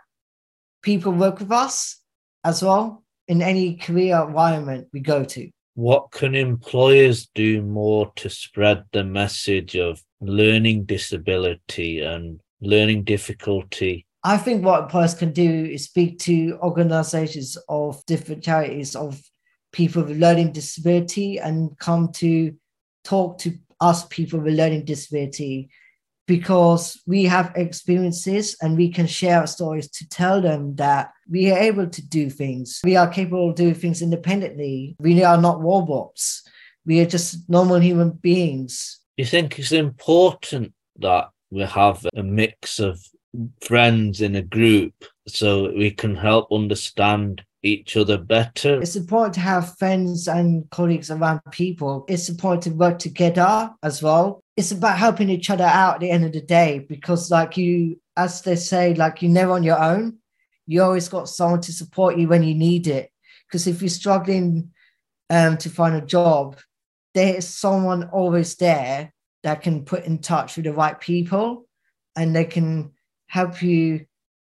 people 0.81 1.12
work 1.12 1.39
with 1.39 1.51
us 1.51 2.00
as 2.43 2.63
well 2.63 3.03
in 3.27 3.41
any 3.41 3.75
career 3.75 4.24
environment 4.27 4.88
we 4.93 5.00
go 5.00 5.24
to. 5.24 5.50
What 5.75 6.12
can 6.12 6.36
employers 6.36 7.29
do 7.34 7.62
more 7.62 8.12
to 8.17 8.29
spread 8.29 8.84
the 8.91 9.03
message 9.03 9.75
of 9.75 10.01
learning 10.20 10.84
disability 10.86 12.01
and 12.01 12.41
learning 12.62 13.03
difficulty? 13.03 14.05
I 14.24 14.38
think 14.38 14.63
what 14.63 14.84
employers 14.84 15.13
can 15.13 15.31
do 15.31 15.65
is 15.65 15.86
speak 15.86 16.20
to 16.20 16.58
organizations 16.62 17.58
of 17.70 18.05
different 18.05 18.43
charities 18.43 18.96
of 18.96 19.20
people 19.72 20.03
with 20.03 20.17
learning 20.17 20.51
disability 20.51 21.39
and 21.39 21.77
come 21.79 22.12
to 22.13 22.53
talk 23.03 23.39
to 23.39 23.58
us 23.79 24.05
people 24.08 24.39
with 24.39 24.53
learning 24.53 24.86
disability 24.86 25.70
because 26.31 26.97
we 27.05 27.25
have 27.25 27.51
experiences 27.57 28.55
and 28.61 28.77
we 28.77 28.88
can 28.88 29.05
share 29.05 29.39
our 29.39 29.47
stories 29.47 29.89
to 29.89 30.07
tell 30.07 30.41
them 30.41 30.73
that 30.75 31.11
we 31.29 31.51
are 31.51 31.57
able 31.57 31.85
to 31.85 32.01
do 32.07 32.29
things. 32.29 32.79
We 32.85 32.95
are 32.95 33.09
capable 33.09 33.50
of 33.50 33.55
doing 33.55 33.73
things 33.73 34.01
independently. 34.01 34.95
We 35.00 35.25
are 35.25 35.38
not 35.38 35.59
robots. 35.59 36.41
We 36.85 37.01
are 37.01 37.05
just 37.05 37.50
normal 37.50 37.81
human 37.81 38.11
beings. 38.11 39.01
You 39.17 39.25
think 39.25 39.59
it's 39.59 39.73
important 39.73 40.71
that 41.00 41.31
we 41.50 41.63
have 41.63 42.05
a 42.15 42.23
mix 42.23 42.79
of 42.79 43.03
friends 43.61 44.21
in 44.21 44.38
a 44.38 44.41
group 44.41 44.93
so 45.27 45.73
we 45.73 45.91
can 45.91 46.15
help 46.15 46.50
understand 46.50 47.43
each 47.63 47.97
other 47.97 48.17
better. 48.17 48.81
It's 48.81 48.95
important 48.95 49.33
to 49.35 49.41
have 49.41 49.77
friends 49.77 50.27
and 50.27 50.69
colleagues 50.69 51.11
around 51.11 51.41
people. 51.51 52.05
It's 52.07 52.29
important 52.29 52.63
to 52.63 52.69
work 52.71 53.00
together 53.00 53.69
as 53.83 54.01
well. 54.01 54.41
It's 54.62 54.72
about 54.72 55.00
helping 55.00 55.32
each 55.32 55.50
other 55.50 55.63
out 55.63 55.96
at 55.96 56.01
the 56.01 56.12
end 56.12 56.24
of 56.24 56.34
the 56.34 56.41
day 56.41 56.86
because, 56.88 57.32
like 57.32 57.58
you, 57.58 58.00
as 58.15 58.44
they 58.44 58.56
say, 58.56 58.94
like 58.94 59.24
you're 59.24 59.32
never 59.32 59.53
on 59.53 59.63
your 59.63 59.82
own. 59.82 60.20
You 60.68 60.84
always 60.84 61.10
got 61.10 61.30
someone 61.30 61.62
to 61.62 61.74
support 61.74 62.15
you 62.15 62.27
when 62.27 62.44
you 62.44 62.53
need 62.53 62.86
it. 62.86 63.12
Because 63.48 63.65
if 63.65 63.82
you're 63.82 63.89
struggling 63.89 64.70
um, 65.32 65.58
to 65.58 65.70
find 65.72 65.96
a 65.96 66.06
job, 66.06 66.60
there 67.15 67.38
is 67.38 67.50
someone 67.50 68.10
always 68.10 68.56
there 68.58 69.12
that 69.41 69.63
can 69.63 69.84
put 69.84 70.06
in 70.06 70.20
touch 70.20 70.58
with 70.58 70.65
the 70.65 70.74
right 70.74 71.00
people 71.00 71.68
and 72.15 72.36
they 72.36 72.46
can 72.46 72.91
help 73.25 73.63
you 73.63 74.06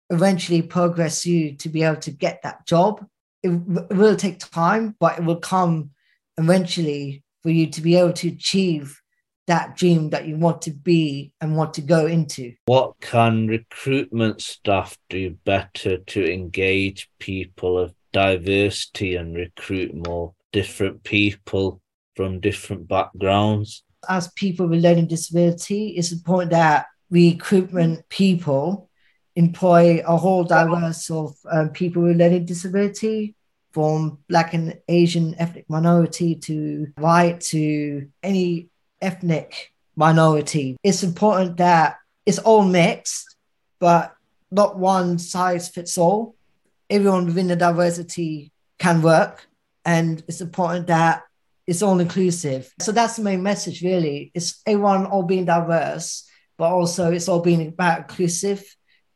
eventually 0.09 0.63
progress 0.63 1.27
you 1.27 1.53
to 1.57 1.69
be 1.69 1.83
able 1.83 2.01
to 2.01 2.13
get 2.13 2.41
that 2.45 2.67
job. 2.67 3.07
It, 3.43 3.51
it 3.51 3.95
will 3.95 4.17
take 4.17 4.39
time, 4.39 4.97
but 4.99 5.19
it 5.19 5.25
will 5.27 5.37
come 5.37 5.91
eventually 6.39 7.25
for 7.43 7.51
you 7.51 7.67
to 7.67 7.83
be 7.83 7.97
able 7.97 8.15
to 8.15 8.29
achieve 8.29 8.98
that 9.49 9.77
dream 9.77 10.11
that 10.11 10.27
you 10.27 10.37
want 10.37 10.63
to 10.63 10.71
be 10.71 11.33
and 11.41 11.57
want 11.57 11.75
to 11.75 11.83
go 11.83 12.07
into. 12.07 12.55
What 12.67 12.95
can 13.01 13.49
recruitment 13.49 14.41
staff 14.41 14.97
do 15.11 15.37
better 15.45 15.99
to 15.99 16.33
engage 16.33 17.11
people 17.19 17.77
of 17.77 17.93
diversity 18.13 19.17
and 19.17 19.35
recruit 19.35 19.95
more 19.95 20.35
different 20.53 21.03
people 21.03 21.81
from 22.15 22.41
different 22.41 22.87
backgrounds? 22.89 23.83
As 24.09 24.31
people 24.33 24.69
with 24.69 24.83
learning 24.83 25.09
disability, 25.09 25.89
it's 25.89 26.13
important 26.13 26.53
that 26.53 26.87
recruitment 27.11 28.09
people 28.09 28.89
employ 29.35 30.03
a 30.07 30.17
whole 30.17 30.45
diverse 30.45 31.11
of 31.11 31.35
um, 31.51 31.71
people 31.71 32.03
with 32.03 32.17
learning 32.17 32.45
disability 32.45 33.35
from 33.73 34.19
black 34.29 34.55
and 34.55 34.77
asian 34.89 35.35
ethnic 35.39 35.65
minority 35.69 36.35
to 36.35 36.89
white 36.97 37.41
to 37.41 38.09
any 38.23 38.69
ethnic 39.01 39.73
minority. 39.97 40.77
It's 40.83 41.03
important 41.03 41.57
that 41.59 41.97
it's 42.27 42.39
all 42.39 42.65
mixed 42.65 43.37
but 43.81 44.15
not 44.51 44.79
one 44.79 45.19
size 45.19 45.69
fits 45.69 45.99
all. 45.99 46.35
Everyone 46.91 47.27
within 47.27 47.49
the 47.49 47.57
diversity 47.57 48.53
can 48.79 49.03
work 49.03 49.47
and 49.85 50.23
it's 50.29 50.41
important 50.41 50.87
that 50.87 51.23
it's 51.67 51.83
all 51.83 52.01
inclusive. 52.01 52.73
So 52.81 52.93
that's 52.93 53.17
the 53.17 53.23
main 53.23 53.43
message 53.43 53.83
really. 53.83 54.31
It's 54.35 54.63
everyone 54.67 55.07
all 55.07 55.23
being 55.23 55.45
diverse 55.45 56.29
but 56.57 56.73
also 56.73 57.13
it's 57.13 57.29
all 57.29 57.41
being 57.41 57.69
about 57.69 58.01
inclusive 58.01 58.65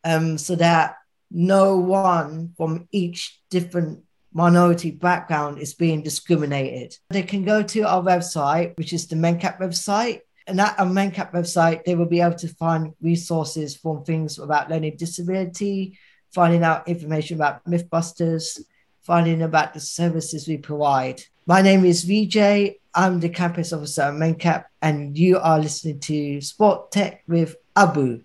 um, 0.05 0.39
so 0.39 0.55
that 0.57 0.97
no 1.31 1.77
one 1.77 2.53
from 2.57 2.89
each 2.93 3.41
different 3.51 4.05
minority 4.33 4.91
background 4.91 5.59
is 5.59 5.75
being 5.75 6.03
discriminated. 6.03 6.97
They 7.11 7.23
can 7.23 7.45
go 7.45 7.62
to 7.62 7.83
our 7.83 8.03
website, 8.03 8.77
which 8.77 8.93
is 8.93 9.07
the 9.07 9.17
MenCap 9.17 9.61
website. 9.61 10.21
And 10.47 10.61
at 10.61 10.79
our 10.79 10.87
MenCap 10.87 11.33
website, 11.33 11.85
they 11.85 11.95
will 11.95 12.07
be 12.07 12.21
able 12.21 12.37
to 12.37 12.49
find 12.49 12.95
resources 13.01 13.77
from 13.77 14.05
things 14.05 14.39
about 14.39 14.71
learning 14.71 14.97
disability, 14.97 15.99
finding 16.35 16.65
out 16.65 16.89
information 16.89 17.37
about 17.37 17.65
Mythbusters, 17.65 18.61
finding 19.03 19.43
about 19.43 19.75
the 19.75 19.81
services 19.81 20.49
we 20.49 20.57
provide. 20.57 21.23
My 21.47 21.62
name 21.62 21.85
is 21.85 22.05
VJ. 22.05 22.77
I'm 22.95 23.21
the 23.21 23.29
campus 23.29 23.73
officer 23.73 24.03
at 24.03 24.15
MenCap, 24.15 24.65
and 24.81 25.17
you 25.17 25.39
are 25.39 25.59
listening 25.59 26.01
to 26.01 26.41
Sport 26.41 26.91
Tech 26.91 27.23
with 27.27 27.57
Abu. 27.77 28.23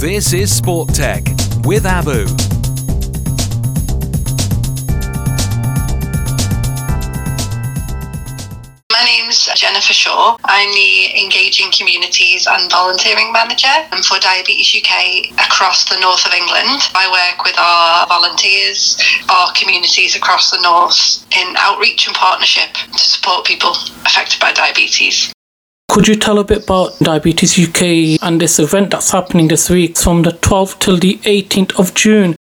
This 0.00 0.32
is 0.32 0.56
Sport 0.56 0.94
Tech 0.94 1.24
with 1.64 1.84
Abu. 1.84 2.49
Jennifer 9.90 10.08
Shaw. 10.08 10.36
I'm 10.44 10.72
the 10.72 11.20
Engaging 11.20 11.72
Communities 11.72 12.46
and 12.48 12.70
Volunteering 12.70 13.32
Manager 13.32 13.66
for 14.06 14.18
Diabetes 14.20 14.74
UK 14.76 15.32
across 15.44 15.88
the 15.88 15.98
north 16.00 16.24
of 16.26 16.32
England. 16.32 16.80
I 16.94 17.10
work 17.10 17.44
with 17.44 17.58
our 17.58 18.06
volunteers, 18.06 18.96
our 19.28 19.52
communities 19.52 20.14
across 20.14 20.50
the 20.50 20.60
north 20.62 21.26
in 21.36 21.56
outreach 21.58 22.06
and 22.06 22.14
partnership 22.14 22.72
to 22.92 22.98
support 22.98 23.44
people 23.44 23.70
affected 24.06 24.40
by 24.40 24.52
diabetes. 24.52 25.32
Could 25.88 26.06
you 26.06 26.14
tell 26.14 26.38
a 26.38 26.44
bit 26.44 26.64
about 26.64 26.96
Diabetes 27.00 27.58
UK 27.58 28.22
and 28.22 28.40
this 28.40 28.60
event 28.60 28.90
that's 28.92 29.10
happening 29.10 29.48
this 29.48 29.68
week 29.68 29.98
from 29.98 30.22
the 30.22 30.30
12th 30.30 30.78
till 30.78 30.98
the 30.98 31.16
18th 31.24 31.76
of 31.80 31.94
June? 31.94 32.36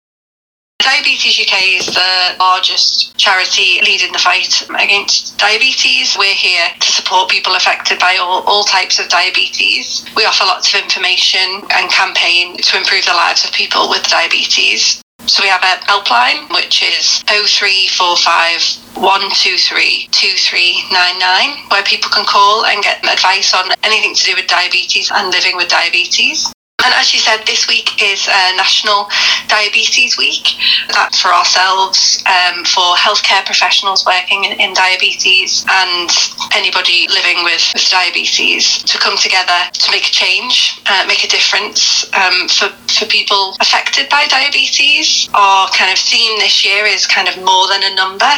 Diabetes 0.85 1.41
UK 1.41 1.81
is 1.81 1.87
the 1.87 2.37
largest 2.39 3.17
charity 3.17 3.81
leading 3.87 4.13
the 4.13 4.19
fight 4.19 4.69
against 4.69 5.39
diabetes. 5.39 6.15
We're 6.19 6.35
here 6.35 6.69
to 6.79 6.87
support 6.93 7.31
people 7.31 7.55
affected 7.55 7.99
by 7.99 8.19
all, 8.21 8.43
all 8.43 8.65
types 8.65 8.99
of 8.99 9.09
diabetes. 9.09 10.05
We 10.15 10.27
offer 10.27 10.45
lots 10.45 10.75
of 10.75 10.83
information 10.83 11.63
and 11.73 11.91
campaign 11.91 12.59
to 12.59 12.77
improve 12.77 13.07
the 13.07 13.15
lives 13.15 13.47
of 13.47 13.53
people 13.53 13.89
with 13.89 14.07
diabetes. 14.09 15.01
So 15.25 15.43
we 15.43 15.49
have 15.49 15.63
a 15.63 15.81
helpline, 15.89 16.53
which 16.53 16.83
is 16.83 17.25
0345 17.33 19.01
123 19.01 20.09
2399, 20.13 21.71
where 21.71 21.83
people 21.85 22.11
can 22.11 22.27
call 22.27 22.67
and 22.67 22.83
get 22.83 23.03
advice 23.03 23.55
on 23.55 23.73
anything 23.83 24.15
to 24.15 24.23
do 24.23 24.35
with 24.37 24.49
diabetes 24.49 25.11
and 25.11 25.33
living 25.33 25.57
with 25.57 25.69
diabetes. 25.69 26.54
And 26.85 26.93
as 26.95 27.15
you 27.15 27.21
said, 27.21 27.47
this 27.47 27.67
week 27.67 27.89
is 28.03 28.29
uh, 28.29 28.53
National 28.57 29.09
Diabetes 29.49 30.19
Week. 30.19 30.45
That's 30.89 31.19
for 31.19 31.29
ourselves, 31.29 32.23
um, 32.29 32.63
for 32.65 32.95
healthcare 33.01 33.43
professionals 33.47 34.05
working 34.05 34.45
in, 34.45 34.61
in 34.61 34.75
diabetes, 34.75 35.65
and 35.67 36.11
anybody 36.55 37.09
living 37.09 37.43
with, 37.43 37.65
with, 37.73 37.89
diabetes 37.89 38.83
to 38.83 38.99
come 38.99 39.17
together 39.17 39.57
to 39.73 39.91
make 39.91 40.09
a 40.09 40.11
change, 40.11 40.81
uh, 40.87 41.05
make 41.09 41.25
a 41.25 41.29
difference 41.29 42.05
um, 42.13 42.49
for, 42.49 42.69
for 42.93 43.07
people 43.07 43.57
affected 43.61 44.09
by 44.11 44.27
diabetes. 44.29 45.31
Our 45.33 45.69
kind 45.71 45.91
of 45.91 45.99
theme 45.99 46.39
this 46.39 46.67
year 46.67 46.85
is 46.85 47.07
kind 47.07 47.29
of 47.29 47.37
more 47.45 47.67
than 47.69 47.83
a 47.85 47.95
number. 47.95 48.31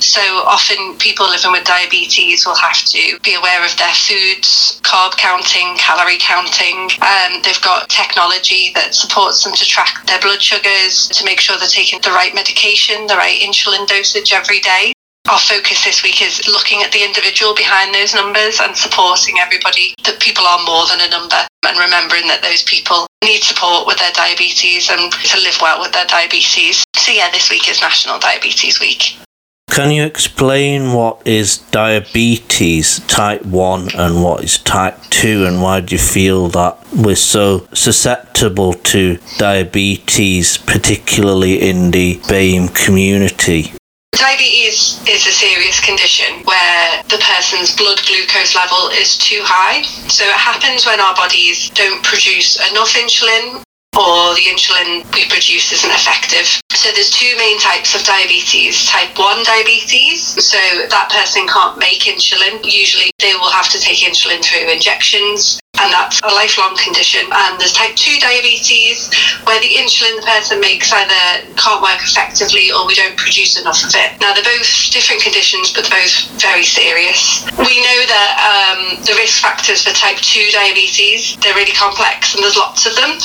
So 0.00 0.20
often 0.44 0.98
people 0.98 1.30
living 1.30 1.52
with 1.52 1.64
diabetes 1.64 2.44
will 2.44 2.56
have 2.56 2.84
to 2.84 3.18
be 3.22 3.34
aware 3.34 3.64
of 3.64 3.74
their 3.78 3.94
foods, 3.94 4.80
carb 4.82 5.16
counting, 5.16 5.76
calorie 5.76 6.18
counting. 6.20 6.90
Um, 7.00 7.40
they've 7.42 7.60
got 7.62 7.85
technology 7.88 8.72
that 8.74 8.94
supports 8.94 9.44
them 9.44 9.54
to 9.54 9.64
track 9.64 10.06
their 10.06 10.20
blood 10.20 10.42
sugars, 10.42 11.08
to 11.08 11.24
make 11.24 11.40
sure 11.40 11.58
they're 11.58 11.68
taking 11.68 12.00
the 12.00 12.10
right 12.10 12.34
medication, 12.34 13.06
the 13.06 13.16
right 13.16 13.40
insulin 13.40 13.86
dosage 13.86 14.32
every 14.32 14.60
day. 14.60 14.92
Our 15.28 15.38
focus 15.38 15.82
this 15.84 16.04
week 16.04 16.22
is 16.22 16.46
looking 16.46 16.82
at 16.82 16.92
the 16.92 17.02
individual 17.02 17.54
behind 17.54 17.92
those 17.92 18.14
numbers 18.14 18.60
and 18.60 18.76
supporting 18.76 19.38
everybody 19.40 19.94
that 20.04 20.20
people 20.20 20.44
are 20.46 20.62
more 20.62 20.86
than 20.86 21.00
a 21.00 21.10
number 21.10 21.42
and 21.66 21.78
remembering 21.78 22.28
that 22.28 22.42
those 22.42 22.62
people 22.62 23.06
need 23.24 23.42
support 23.42 23.88
with 23.88 23.98
their 23.98 24.12
diabetes 24.12 24.88
and 24.88 25.10
to 25.12 25.40
live 25.42 25.58
well 25.60 25.80
with 25.80 25.92
their 25.92 26.06
diabetes. 26.06 26.84
So, 26.94 27.10
yeah, 27.10 27.30
this 27.30 27.50
week 27.50 27.68
is 27.68 27.80
National 27.80 28.20
Diabetes 28.20 28.78
Week. 28.78 29.18
Can 29.76 29.90
you 29.90 30.04
explain 30.04 30.94
what 30.94 31.20
is 31.26 31.58
diabetes 31.70 33.00
type 33.00 33.44
1 33.44 33.90
and 33.94 34.22
what 34.22 34.42
is 34.42 34.56
type 34.56 34.96
2 35.10 35.44
and 35.44 35.60
why 35.60 35.80
do 35.80 35.94
you 35.94 35.98
feel 35.98 36.48
that 36.48 36.78
we're 36.96 37.14
so 37.14 37.68
susceptible 37.74 38.72
to 38.72 39.18
diabetes, 39.36 40.56
particularly 40.56 41.60
in 41.60 41.90
the 41.90 42.18
BAME 42.26 42.68
community? 42.74 43.74
Diabetes 44.12 44.98
is 45.06 45.26
a 45.26 45.30
serious 45.30 45.78
condition 45.84 46.42
where 46.44 47.02
the 47.10 47.18
person's 47.18 47.76
blood 47.76 48.00
glucose 48.06 48.54
level 48.54 48.88
is 48.94 49.18
too 49.18 49.42
high. 49.44 49.82
So 50.08 50.24
it 50.24 50.40
happens 50.40 50.86
when 50.86 51.00
our 51.00 51.14
bodies 51.14 51.68
don't 51.68 52.02
produce 52.02 52.56
enough 52.70 52.94
insulin 52.94 53.65
or 53.96 54.36
the 54.36 54.44
insulin 54.52 55.02
we 55.14 55.24
produce 55.28 55.72
isn't 55.72 55.90
effective. 55.90 56.60
So 56.76 56.92
there's 56.92 57.10
two 57.10 57.32
main 57.38 57.58
types 57.58 57.96
of 57.96 58.04
diabetes. 58.04 58.86
Type 58.86 59.16
1 59.18 59.44
diabetes, 59.44 60.22
so 60.22 60.58
that 60.88 61.08
person 61.10 61.48
can't 61.48 61.78
make 61.78 62.04
insulin. 62.04 62.60
Usually 62.62 63.10
they 63.18 63.34
will 63.34 63.50
have 63.50 63.68
to 63.70 63.80
take 63.80 63.98
insulin 63.98 64.44
through 64.44 64.68
injections 64.70 65.58
and 65.78 65.92
that's 65.92 66.20
a 66.24 66.32
lifelong 66.32 66.76
condition. 66.76 67.26
And 67.32 67.60
there's 67.60 67.72
type 67.72 67.96
2 67.96 68.18
diabetes, 68.20 69.12
where 69.44 69.60
the 69.60 69.72
insulin 69.76 70.16
the 70.16 70.26
person 70.26 70.60
makes 70.60 70.92
either 70.92 71.44
can't 71.56 71.82
work 71.82 72.00
effectively 72.00 72.72
or 72.72 72.86
we 72.86 72.94
don't 72.94 73.16
produce 73.16 73.60
enough 73.60 73.84
of 73.84 73.92
it. 73.94 74.16
Now, 74.20 74.32
they're 74.32 74.46
both 74.46 74.68
different 74.90 75.22
conditions, 75.22 75.72
but 75.72 75.84
they're 75.84 76.00
both 76.00 76.16
very 76.40 76.64
serious. 76.64 77.44
We 77.58 77.82
know 77.84 77.98
that 78.08 78.30
um, 78.40 79.02
the 79.04 79.14
risk 79.20 79.42
factors 79.42 79.84
for 79.84 79.92
type 79.92 80.16
2 80.18 80.50
diabetes, 80.52 81.36
they're 81.44 81.56
really 81.56 81.76
complex 81.76 82.34
and 82.34 82.42
there's 82.42 82.56
lots 82.56 82.86
of 82.86 82.96
them. 82.96 83.18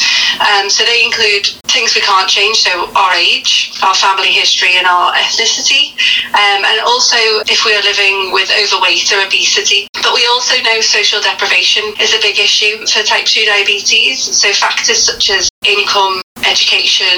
Um, 0.43 0.69
so 0.69 0.83
they 0.83 1.03
include 1.03 1.47
things 1.71 1.95
we 1.95 2.01
can't 2.01 2.27
change, 2.27 2.59
so 2.67 2.91
our 2.95 3.15
age, 3.15 3.71
our 3.83 3.95
family 3.95 4.31
history, 4.31 4.75
and 4.75 4.85
our 4.85 5.13
ethnicity. 5.15 5.95
Um, 6.35 6.67
and 6.67 6.77
also 6.83 7.17
if 7.47 7.63
we're 7.63 7.81
living 7.87 8.35
with 8.35 8.51
overweight 8.51 9.07
or 9.15 9.23
obesity. 9.23 9.87
But 9.93 10.13
we 10.13 10.27
also 10.27 10.59
know 10.63 10.81
social 10.81 11.21
deprivation 11.21 11.83
is 11.99 12.11
a 12.11 12.19
big 12.19 12.40
issue 12.41 12.85
for 12.85 13.03
type 13.03 13.25
2 13.25 13.45
diabetes. 13.45 14.19
So 14.19 14.51
factors 14.53 14.97
such 14.97 15.29
as 15.29 15.49
income, 15.65 16.21
education, 16.45 17.17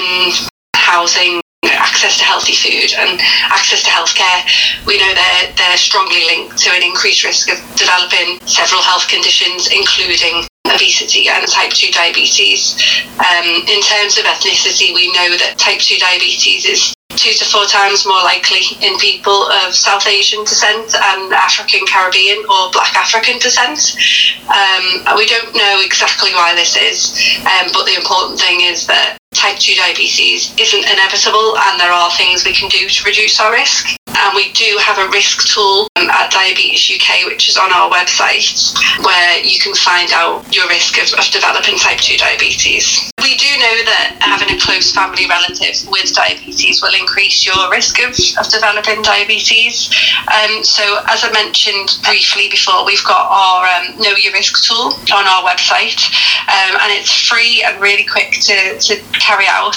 housing, 0.76 1.40
access 1.64 2.18
to 2.18 2.24
healthy 2.24 2.52
food 2.52 2.92
and 2.98 3.20
access 3.48 3.82
to 3.82 3.90
healthcare, 3.90 4.44
we 4.86 4.98
know 4.98 5.14
they're, 5.14 5.52
they're 5.56 5.76
strongly 5.76 6.24
linked 6.24 6.58
to 6.58 6.70
an 6.70 6.82
increased 6.82 7.24
risk 7.24 7.50
of 7.50 7.58
developing 7.76 8.38
several 8.46 8.82
health 8.82 9.08
conditions, 9.08 9.68
including 9.72 10.44
obesity 10.68 11.28
and 11.28 11.46
type 11.48 11.70
2 11.70 11.90
diabetes. 11.90 12.76
Um, 13.18 13.46
in 13.68 13.80
terms 13.80 14.18
of 14.18 14.24
ethnicity, 14.24 14.94
we 14.94 15.12
know 15.12 15.36
that 15.36 15.56
type 15.56 15.80
2 15.80 15.98
diabetes 15.98 16.66
is 16.66 16.94
two 17.16 17.32
to 17.32 17.44
four 17.44 17.64
times 17.66 18.06
more 18.06 18.22
likely 18.22 18.62
in 18.80 18.98
people 18.98 19.46
of 19.64 19.74
South 19.74 20.06
Asian 20.06 20.44
descent 20.44 20.94
and 20.94 21.32
African 21.32 21.80
Caribbean 21.86 22.44
or 22.44 22.70
Black 22.70 22.94
African 22.96 23.38
descent. 23.38 23.96
Um, 24.48 25.16
we 25.16 25.26
don't 25.26 25.54
know 25.54 25.80
exactly 25.84 26.30
why 26.32 26.54
this 26.54 26.76
is, 26.76 27.16
um, 27.46 27.70
but 27.72 27.86
the 27.86 27.94
important 27.94 28.40
thing 28.40 28.62
is 28.62 28.86
that 28.86 29.16
type 29.34 29.58
2 29.58 29.74
diabetes 29.74 30.54
isn't 30.58 30.84
inevitable 30.84 31.58
and 31.58 31.80
there 31.80 31.90
are 31.90 32.10
things 32.12 32.44
we 32.44 32.52
can 32.52 32.68
do 32.68 32.88
to 32.88 33.04
reduce 33.04 33.40
our 33.40 33.52
risk. 33.52 33.96
And 34.24 34.34
we 34.34 34.52
do 34.52 34.78
have 34.80 34.96
a 34.96 35.10
risk 35.10 35.46
tool 35.52 35.86
um, 35.96 36.08
at 36.08 36.30
Diabetes 36.30 36.80
UK, 36.88 37.26
which 37.26 37.50
is 37.50 37.58
on 37.58 37.70
our 37.70 37.90
website, 37.92 38.72
where 39.04 39.44
you 39.44 39.58
can 39.60 39.74
find 39.74 40.10
out 40.12 40.48
your 40.48 40.66
risk 40.68 40.96
of, 40.96 41.12
of 41.18 41.30
developing 41.30 41.76
type 41.76 41.98
2 41.98 42.16
diabetes. 42.16 43.12
We 43.20 43.36
do 43.36 43.48
know 43.60 43.76
that 43.84 44.16
having 44.20 44.56
a 44.56 44.60
close 44.60 44.92
family 44.92 45.28
relative 45.28 45.76
with 45.88 46.12
diabetes 46.14 46.80
will 46.80 46.94
increase 46.96 47.44
your 47.44 47.68
risk 47.70 48.00
of, 48.00 48.16
of 48.40 48.48
developing 48.48 49.02
diabetes. 49.02 49.92
Um, 50.32 50.64
so, 50.64 51.04
as 51.08 51.24
I 51.24 51.30
mentioned 51.32 52.00
briefly 52.04 52.48
before, 52.48 52.84
we've 52.84 53.04
got 53.04 53.28
our 53.28 53.68
um, 53.76 54.00
Know 54.00 54.16
Your 54.16 54.32
Risk 54.32 54.64
tool 54.64 54.96
on 55.12 55.24
our 55.28 55.44
website, 55.44 56.00
um, 56.48 56.80
and 56.80 56.92
it's 56.96 57.12
free 57.12 57.62
and 57.64 57.80
really 57.80 58.04
quick 58.04 58.40
to, 58.40 58.78
to 58.78 58.96
carry 59.20 59.46
out. 59.48 59.76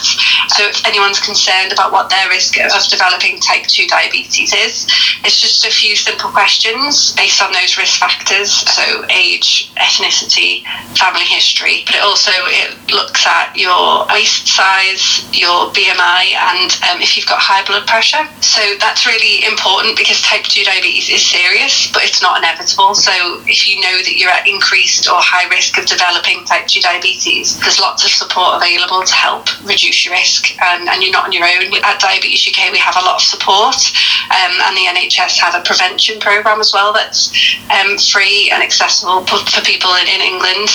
So, 0.55 0.67
if 0.67 0.85
anyone's 0.87 1.19
concerned 1.19 1.71
about 1.71 1.91
what 1.91 2.09
their 2.09 2.27
risk 2.29 2.59
of 2.59 2.71
developing 2.87 3.39
type 3.39 3.67
2 3.67 3.87
diabetes 3.87 4.36
it's 4.45 5.41
just 5.41 5.65
a 5.65 5.71
few 5.71 5.95
simple 5.95 6.29
questions 6.29 7.13
based 7.13 7.41
on 7.41 7.51
those 7.53 7.77
risk 7.77 7.99
factors. 7.99 8.51
So, 8.51 9.05
age, 9.09 9.71
ethnicity, 9.75 10.63
family 10.97 11.25
history, 11.25 11.83
but 11.85 11.95
it 11.95 12.03
also 12.03 12.31
it 12.33 12.91
looks 12.91 13.25
at 13.25 13.55
your 13.55 14.05
waist 14.07 14.47
size, 14.47 15.25
your 15.33 15.71
BMI, 15.73 16.33
and 16.33 16.71
um, 16.89 17.01
if 17.01 17.17
you've 17.17 17.27
got 17.27 17.39
high 17.39 17.65
blood 17.65 17.87
pressure. 17.87 18.27
So 18.41 18.61
that's 18.79 19.05
really 19.05 19.45
important 19.45 19.97
because 19.97 20.21
type 20.21 20.43
2 20.43 20.63
diabetes 20.63 21.09
is 21.09 21.25
serious, 21.25 21.91
but 21.91 22.03
it's 22.03 22.21
not 22.21 22.37
inevitable. 22.39 22.95
So 22.95 23.11
if 23.45 23.67
you 23.67 23.79
know 23.81 23.97
that 24.03 24.15
you're 24.17 24.31
at 24.31 24.47
increased 24.47 25.07
or 25.07 25.17
high 25.19 25.47
risk 25.49 25.77
of 25.77 25.85
developing 25.85 26.45
type 26.45 26.67
2 26.67 26.81
diabetes, 26.81 27.59
there's 27.59 27.79
lots 27.79 28.03
of 28.03 28.11
support 28.11 28.57
available 28.57 29.03
to 29.03 29.13
help 29.13 29.47
reduce 29.63 30.05
your 30.05 30.13
risk, 30.13 30.55
and, 30.61 30.87
and 30.89 31.03
you're 31.03 31.11
not 31.11 31.25
on 31.25 31.31
your 31.31 31.45
own. 31.45 31.73
At 31.83 31.99
Diabetes 31.99 32.47
UK, 32.47 32.71
we 32.71 32.79
have 32.79 32.95
a 32.97 33.05
lot 33.05 33.15
of 33.15 33.21
support, 33.21 33.75
um, 34.31 34.53
and 34.67 34.75
the 34.75 34.85
NHS 34.87 35.39
have 35.39 35.55
a 35.55 35.63
prevention 35.63 36.19
programme 36.19 36.59
as 36.59 36.73
well 36.73 36.93
that's 36.93 37.31
um, 37.71 37.97
free 37.97 38.51
and 38.51 38.61
accessible 38.61 39.25
for, 39.25 39.39
for 39.47 39.61
people 39.63 39.91
in, 39.95 40.07
in 40.07 40.21
England. 40.21 40.69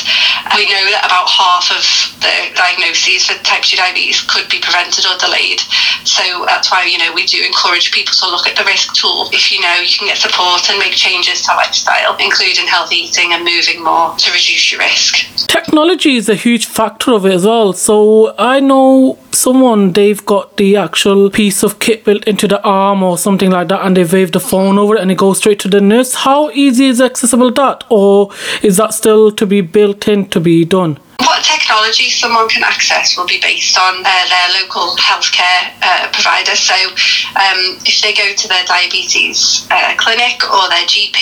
We 0.57 0.69
know 0.69 0.85
that 0.93 1.05
about 1.05 1.29
half 1.29 1.69
of 1.73 1.85
the 2.21 2.55
diagnoses 2.57 3.29
for 3.29 3.37
type 3.45 3.63
2 3.63 3.77
diabetes 3.77 4.23
could 4.23 4.49
be 4.49 4.61
prevented 4.61 5.05
or 5.05 5.17
delayed. 5.19 5.61
So 6.05 6.45
that's 6.47 6.71
why, 6.71 6.85
you 6.85 6.99
know, 6.99 7.13
we 7.13 7.27
do 7.27 7.43
encourage 7.45 7.93
people 7.93 8.15
to 8.21 8.27
look 8.31 8.47
at 8.47 8.57
the 8.57 8.65
risk 8.65 8.95
tool. 8.95 9.29
If 9.33 9.53
you 9.53 9.61
know 9.61 9.77
you 9.81 9.93
can 9.93 10.09
get 10.09 10.19
support 10.19 10.69
and 10.71 10.79
make 10.79 10.93
changes 10.93 11.43
to 11.43 11.55
lifestyle, 11.55 12.17
including 12.19 12.67
healthy 12.67 12.97
eating 13.07 13.33
and 13.33 13.45
moving 13.45 13.83
more 13.83 14.15
to 14.17 14.31
reduce 14.31 14.73
your 14.73 14.81
risk. 14.81 15.27
Technology 15.47 16.17
is 16.17 16.29
a 16.29 16.35
huge 16.35 16.67
factor 16.67 17.13
of 17.13 17.27
it 17.27 17.33
as 17.33 17.47
well. 17.47 17.73
So 17.73 18.35
I 18.39 18.61
know 18.61 19.19
someone, 19.35 19.93
they've 19.93 20.25
got 20.25 20.57
the 20.57 20.77
actual 20.77 21.31
piece 21.31 21.63
of 21.63 21.79
kit 21.79 22.05
built 22.05 22.25
into 22.25 22.49
the 22.49 22.63
arm 22.63 23.03
or 23.03 23.19
something 23.19 23.51
like 23.51 23.69
that, 23.69 23.85
and 23.85 23.97
they 23.97 24.05
wave 24.05 24.33
the 24.33 24.41
phone 24.41 24.79
over 24.79 24.97
it 24.97 25.03
and 25.03 25.11
it 25.11 25.19
goes 25.19 25.39
straight 25.39 25.59
to 25.61 25.69
the 25.69 25.81
nurse. 25.81 26.15
How 26.15 26.51
easy 26.51 26.87
is 26.87 27.01
accessible 27.01 27.53
that, 27.53 27.85
or 27.89 28.31
is 28.63 28.77
that 28.77 28.95
still 28.95 29.31
to 29.33 29.47
be 29.47 29.61
built 29.61 30.09
in 30.09 30.29
to 30.31 30.41
be 30.41 30.65
done? 30.65 30.99
What 31.19 31.45
technology 31.73 32.11
someone 32.11 32.49
can 32.51 32.63
access 32.63 33.17
will 33.17 33.27
be 33.27 33.41
based 33.41 33.79
on 33.79 34.05
uh, 34.05 34.13
their 34.29 34.61
local 34.61 34.95
healthcare 34.97 35.73
uh, 35.81 36.07
provider. 36.13 36.55
So, 36.55 36.75
um, 37.41 37.81
if 37.89 38.03
they 38.03 38.13
go 38.13 38.35
to 38.35 38.49
their 38.49 38.63
diabetes 38.67 39.67
uh, 39.71 39.95
clinic 39.97 40.45
or 40.53 40.69
their 40.69 40.85
GP, 40.85 41.17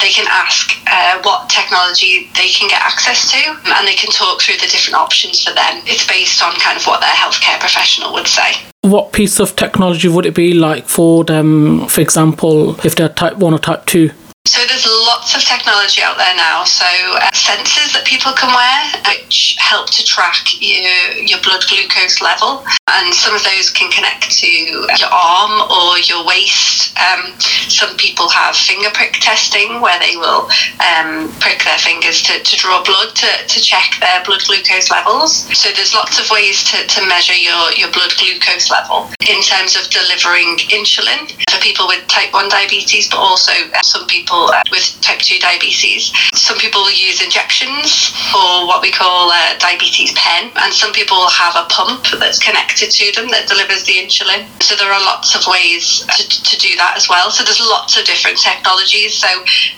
they 0.00 0.10
can 0.10 0.26
ask 0.28 0.74
uh, 0.90 1.22
what 1.22 1.48
technology 1.48 2.28
they 2.34 2.48
can 2.48 2.68
get 2.68 2.82
access 2.82 3.30
to 3.30 3.38
and 3.38 3.86
they 3.86 3.94
can 3.94 4.10
talk 4.10 4.42
through 4.42 4.56
the 4.56 4.66
different 4.66 4.96
options 4.96 5.44
for 5.44 5.54
them. 5.54 5.82
It's 5.86 6.04
based 6.04 6.42
on 6.42 6.54
kind 6.54 6.76
of 6.76 6.84
what 6.84 7.00
their 7.00 7.14
healthcare 7.14 7.60
professional 7.60 8.12
would 8.12 8.26
say 8.26 8.54
what 8.82 9.12
piece 9.12 9.40
of 9.40 9.56
technology 9.56 10.06
would 10.06 10.24
it 10.24 10.34
be 10.34 10.54
like 10.54 10.86
for 10.86 11.24
them 11.24 11.88
for 11.88 12.00
example 12.00 12.78
if 12.86 12.94
they're 12.94 13.08
type 13.08 13.36
1 13.36 13.52
or 13.52 13.58
type 13.58 13.84
2 13.86 14.10
so 14.56 14.64
there's 14.68 14.86
lots 14.86 15.36
of 15.36 15.42
technology 15.44 16.00
out 16.00 16.16
there 16.16 16.34
now. 16.34 16.64
So 16.64 16.88
uh, 17.20 17.28
sensors 17.36 17.92
that 17.92 18.08
people 18.08 18.32
can 18.32 18.48
wear, 18.48 18.80
which 19.04 19.60
help 19.60 19.90
to 19.92 20.02
track 20.02 20.48
your 20.64 21.12
your 21.20 21.40
blood 21.44 21.60
glucose 21.68 22.24
level, 22.24 22.64
and 22.88 23.12
some 23.12 23.36
of 23.36 23.44
those 23.44 23.68
can 23.68 23.92
connect 23.92 24.32
to 24.40 24.48
your 24.48 25.12
arm 25.12 25.60
or 25.68 26.00
your 26.08 26.24
waist. 26.24 26.96
Um, 26.96 27.36
some 27.68 28.00
people 28.00 28.32
have 28.32 28.56
finger 28.56 28.88
prick 28.96 29.20
testing, 29.20 29.84
where 29.84 30.00
they 30.00 30.16
will 30.16 30.48
um, 30.80 31.28
prick 31.36 31.60
their 31.68 31.76
fingers 31.76 32.24
to, 32.24 32.40
to 32.40 32.54
draw 32.56 32.80
blood 32.80 33.12
to, 33.12 33.28
to 33.52 33.60
check 33.60 34.00
their 34.00 34.24
blood 34.24 34.40
glucose 34.48 34.88
levels. 34.88 35.44
So 35.52 35.68
there's 35.76 35.92
lots 35.92 36.16
of 36.16 36.30
ways 36.32 36.64
to, 36.72 36.80
to 36.80 37.00
measure 37.04 37.36
your, 37.36 37.76
your 37.76 37.92
blood 37.92 38.16
glucose 38.16 38.72
level 38.72 39.12
in 39.28 39.44
terms 39.44 39.76
of 39.76 39.84
delivering 39.92 40.56
insulin 40.72 41.28
for 41.52 41.60
people 41.60 41.86
with 41.86 42.06
type 42.08 42.32
1 42.32 42.48
diabetes, 42.48 43.12
but 43.12 43.18
also 43.18 43.52
some 43.82 44.06
people 44.06 44.45
with 44.70 44.84
type 45.00 45.20
2 45.20 45.38
diabetes. 45.38 46.12
Some 46.34 46.58
people 46.58 46.90
use 46.90 47.22
injections 47.22 48.12
or 48.34 48.66
what 48.66 48.82
we 48.82 48.92
call 48.92 49.30
a 49.30 49.56
diabetes 49.58 50.12
pen, 50.16 50.50
and 50.56 50.72
some 50.72 50.92
people 50.92 51.28
have 51.28 51.54
a 51.56 51.66
pump 51.68 52.06
that's 52.18 52.38
connected 52.38 52.90
to 52.90 53.12
them 53.12 53.28
that 53.30 53.48
delivers 53.48 53.84
the 53.84 53.94
insulin. 53.94 54.46
So 54.62 54.76
there 54.76 54.92
are 54.92 55.02
lots 55.04 55.34
of 55.34 55.46
ways 55.46 56.04
to, 56.16 56.22
to 56.22 56.54
do 56.58 56.76
that 56.76 56.94
as 56.96 57.08
well. 57.08 57.30
So 57.30 57.44
there's 57.44 57.60
lots 57.60 57.98
of 57.98 58.04
different 58.04 58.38
technologies. 58.38 59.14
So 59.14 59.28